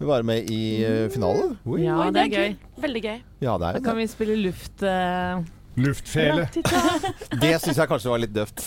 [0.08, 1.56] være med i eh, finalen.
[1.66, 1.80] Oi.
[1.84, 2.54] Ja, Oi, det er gøy.
[2.82, 3.18] Veldig gøy.
[3.44, 4.82] Ja, det Da er kan vi spille luft...
[4.82, 5.42] eh,
[5.80, 6.42] Luftfele.
[7.42, 8.60] Det syns jeg kanskje var litt døvt.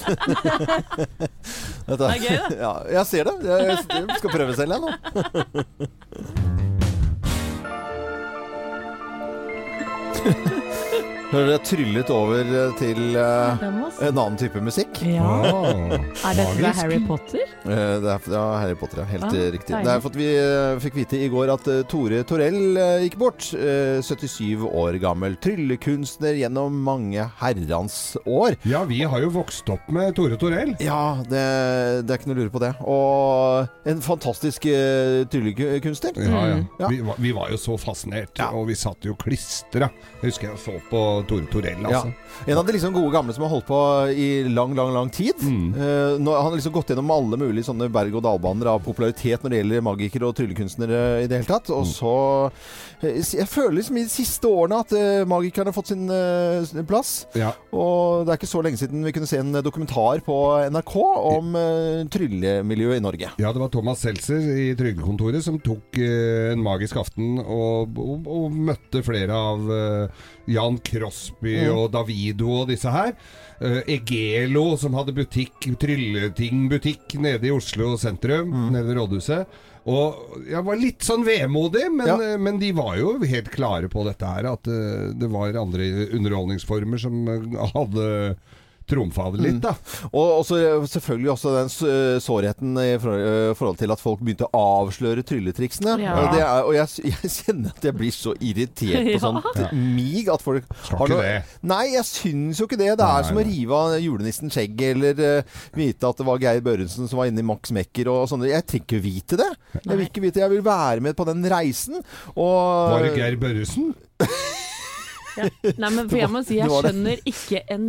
[1.85, 2.49] Dette- Det er gøy, da.
[2.57, 3.35] Ja, jeg ser det.
[3.45, 4.89] Jeg jeg skal prøve selv, jeg nå.
[11.35, 15.01] Hører dere tryllet over til eh, må s- en annen type musikk.
[15.03, 15.25] Ja.
[15.51, 16.69] Oh, Er dette fra.
[16.79, 17.41] Harry Potter?
[17.65, 19.05] Uh, Det er ja, Harry Potter, ja.
[19.09, 19.67] Helt Ah, riktig.
[19.73, 19.83] deilig.
[19.83, 22.59] Det er for at vi uh, fikk vite i går at Tore Torell
[23.03, 23.49] gikk bort.
[23.57, 25.35] eh, 77 år gammel.
[25.43, 28.55] Tryllekunstner gjennom mange herrens år.
[28.63, 30.71] Ja, vi har jo vokst opp med Tore Torell.
[30.79, 31.43] Ja, det,
[32.07, 32.71] det er ikke noe å lure på det.
[32.85, 36.15] Og en fantastisk uh, tryllekunstner.
[36.15, 36.55] Ja, ja.
[36.61, 36.65] Mm.
[36.79, 36.87] Ja.
[36.95, 38.51] Vi, var, vi var jo så fascinert, Ja.
[38.55, 39.91] og vi satt jo klistra.
[40.21, 42.01] Jeg husker jeg så på Tore Torell, Ja.
[42.01, 42.13] altså.
[42.47, 43.79] En av de liksom gode gamle som har holdt på
[44.11, 45.39] i lang, lang lang tid.
[45.41, 45.73] Mm.
[45.73, 49.61] Uh, nå, han har liksom gått gjennom alle mulige sånne berg-og-dal-baner av popularitet når det
[49.61, 51.71] gjelder magikere og tryllekunstnere i det hele tatt.
[51.73, 52.13] Og så
[53.01, 56.05] eh, Jeg føler liksom i de siste årene at uh, magikerne har fått sin
[56.65, 57.25] sin plass.
[57.37, 57.51] Ja.
[57.73, 60.35] Og det er ikke så lenge siden vi kunne se en dokumentar på
[60.73, 60.93] NRK
[61.31, 61.55] om
[62.11, 63.31] tryllemiljøet i Norge.
[63.41, 68.55] Ja, det var Thomas Seltzer i Trygdekontoret som tok en magisk aften og, og, og
[68.69, 69.65] møtte flere av
[70.47, 71.77] Jan Crosby Mm.
[71.77, 73.13] og Davido og disse her.
[73.61, 78.71] Uh, Egelo, som hadde butikk, Trylleting-butikk nede i Oslo sentrum, Mm.
[78.73, 79.45] nede ved rådhuset.
[79.87, 82.17] Og jeg var litt sånn vemodig, men, Ja.
[82.19, 84.45] eh, men de var jo helt klare på dette her.
[84.53, 88.35] At eh, det var andre underholdningsformer som hadde
[88.89, 89.71] trumfa det litt, da.
[90.11, 90.57] Og også,
[90.91, 91.71] selvfølgelig også den
[92.21, 95.95] sårheten i eh, forhold til at folk begynte å avsløre trylletriksene.
[96.03, 96.13] Ja.
[96.21, 99.69] Og, det er, og jeg, jeg kjenner at jeg blir så irritert på Ja.
[99.73, 101.59] mig at folk Skal ikke noe- det.
[101.65, 102.91] Nei, jeg syns jo ikke det.
[102.95, 106.41] Det Nei, er som å rive av julenissen skjegget, eller uh, vite at det var
[106.45, 108.51] Geir Børrensen som var inne i Max Mekker og sånne.
[108.51, 109.47] Jeg trenger ikke vite det.
[109.81, 112.01] Jeg vil ikke vite Jeg vil være med på den reisen.
[112.35, 113.93] Og Var det Geir Børresen?
[115.75, 117.87] Nei, men for jeg må si, jeg skjønner ikke en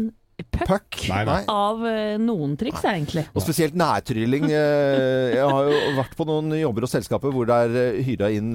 [0.56, 1.38] puck Nei, nei.
[1.48, 3.22] av eh, noen triks, egentlig.
[3.36, 4.44] Og spesielt nærtrylling.
[4.50, 8.28] Eh, Jeg har jo vært på noen jobber og selskaper hvor det er eh, hyra
[8.34, 8.50] inn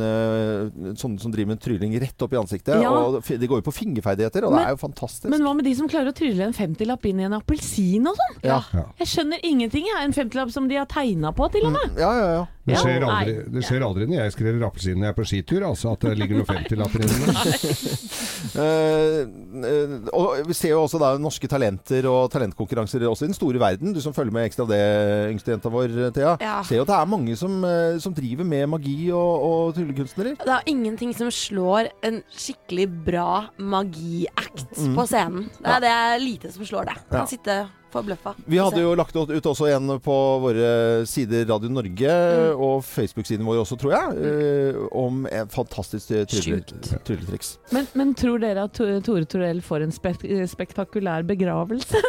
[0.98, 2.78] sånne som driver med trylling rett opp i ansiktet.
[2.84, 2.92] Ja.
[2.94, 5.30] Og det de går jo på fingerferdigheter, og Men- det er jo fantastisk.
[5.34, 8.16] Men hva med de som klarer å trylle en 50-lapp inn i en appelsin og
[8.22, 8.40] sånn?
[8.46, 8.62] Ja.
[9.02, 9.86] Jeg skjønner ingenting.
[9.90, 10.04] Jeg.
[10.06, 11.98] En 50-lapp som de har tegna på, til og med.
[11.98, 12.46] ja, ja, ja.
[12.62, 15.94] Det skjer aldri, det skjer aldri når jeg skreller når jeg er på skitur, altså
[15.96, 17.26] at det ligger noen 50-lapper inni.
[20.22, 23.96] Og vi ser jo også da norske talenter og talentkonkurranser også i den store verden.
[23.96, 24.82] Du som følger med ekstra det,
[25.34, 26.36] yngste jenta vår, Thea.
[26.42, 26.60] Ja.
[26.68, 30.38] Ser jo at det er mange som, eh, som driver med magi og, og tryllekunstnere.
[30.42, 35.50] Det er ingenting som slår en skikkelig bra magi-act på scenen.
[35.58, 36.98] Det er, det er lite som slår det.
[37.10, 37.28] Kan Ja.
[37.32, 37.62] Sitte
[37.94, 38.34] forbløffa.
[38.46, 40.72] Vi hadde jo lagt ut også en på våre
[41.10, 42.16] sider Radio Norge
[42.56, 44.82] og Facebook-siden vår også, tror jeg, mm.
[45.04, 47.56] om en fantastisk eh, trylletriks.
[47.76, 52.02] Men, men tror dere at Tore Torell får en spek spektakulær begravelse?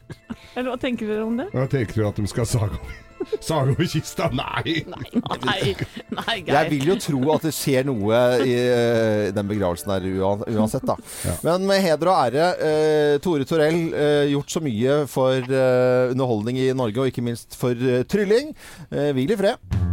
[0.56, 1.50] Eller hva tenker dere om det?
[1.52, 2.80] Hva tenker at de skal sage
[3.46, 4.28] sage over kista?
[4.32, 4.82] Nei!
[4.86, 5.74] Nei, nei,
[6.16, 10.08] nei Jeg vil jo tro at det skjer noe i eh, den begravelsen der
[10.56, 10.96] uansett, da.
[11.46, 16.60] Men med heder og ære, eh, Tore Torell eh, gjort så mye for eh, underholdning
[16.62, 18.54] i Norge, og ikke minst for eh, trylling.
[18.90, 19.85] Eh, Hvil i fred.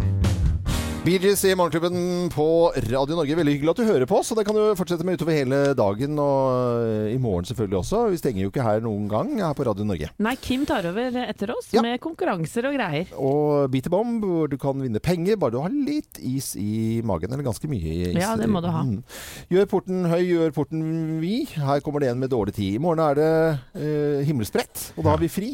[1.03, 2.45] Bee Gees i Morgenklubben på
[2.87, 3.35] Radio Norge.
[3.35, 4.29] Veldig hyggelig at du hører på oss.
[4.31, 7.99] Og det kan du fortsette med utover hele dagen og eh, i morgen selvfølgelig også.
[8.13, 10.07] Vi stenger jo ikke her noen gang her på Radio Norge.
[10.23, 11.83] Nei, Kim tar over etter oss Ja.
[11.83, 13.11] med konkurranser og greier.
[13.19, 17.01] Og Beat the Bomb, hvor du kan vinne penger bare du har litt is i
[17.03, 17.35] magen.
[17.35, 18.15] Eller ganske mye is.
[18.23, 18.85] Ja, det må du ha.
[18.87, 19.03] Mm.
[19.51, 20.87] Gjør porten høy, gjør porten
[21.19, 21.51] vid.
[21.59, 22.79] Her kommer det en med dårlig tid.
[22.79, 23.29] I morgen er det
[23.75, 25.51] eh, himmelspredt, og da har vi fri.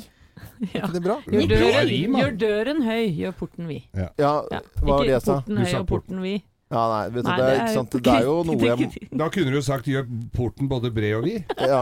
[0.74, 0.82] Ja.
[0.82, 1.16] Er ikke det bra?
[1.32, 3.82] Gjør døren, gjør døren høy, gjør porten vid.
[3.96, 4.32] Ja, Ja.
[4.52, 5.36] hva var det Ikke jeg sa?
[5.40, 6.42] porten høy og porten vid.
[6.70, 7.96] Ja, nei, vet du, Nei, det, er, ikke sant?
[8.06, 10.04] det er jo noe jeg Da kunne du jo sagt 'gjør
[10.36, 11.44] porten både bred og vid'.
[11.66, 11.80] ja.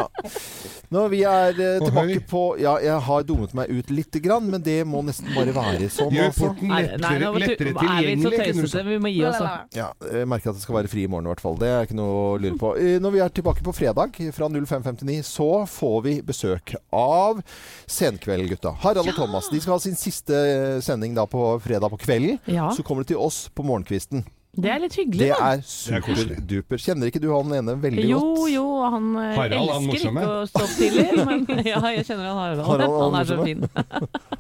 [0.95, 4.61] Når vi er eh, tilbake på Ja, jeg har dummet meg ut lite grann, men
[4.63, 6.13] det må nesten bare være sånn.
[6.15, 8.63] Gjør porten lettere, nei, nei, lettere du- lettere er vi så tilgjengelig.
[8.63, 8.85] tøysete?
[8.87, 9.39] Vi må gi oss.
[9.39, 9.51] da.
[9.75, 11.57] Ja, jeg merker at det skal være fri i morgen i hvert fall.
[11.59, 12.71] Det er ikke noe å lure på.
[12.79, 17.43] Eh, Når vi er tilbake på fredag fra 05.59, så får vi besøk av
[17.91, 18.71] Senkveld-gutta.
[18.83, 19.49] Harald og Thomas.
[19.51, 22.39] De skal ha sin siste eh, sending da på fredag på kvelden.
[22.47, 24.23] Ja, Så kommer de til oss på morgenkvisten.
[24.57, 25.51] Det er litt hyggelig, Det da.
[25.53, 26.81] er superduper.
[26.81, 28.51] Kjenner ikke du han ene veldig Jo, godt?
[28.55, 30.23] jo, han eh, Harald, han elsker morsomme.
[30.25, 31.07] ikke å stå opp tidlig.
[31.29, 32.65] Men ja, jeg kjenner han Harald.
[32.67, 33.45] Harald, han Han er så morsomme.
[33.45, 33.61] fin.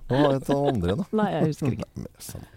[0.09, 1.07] Hva het han andre, da?
[1.21, 1.89] Nei, jeg husker ikke.
[1.95, 2.47] Nei, men, sånn.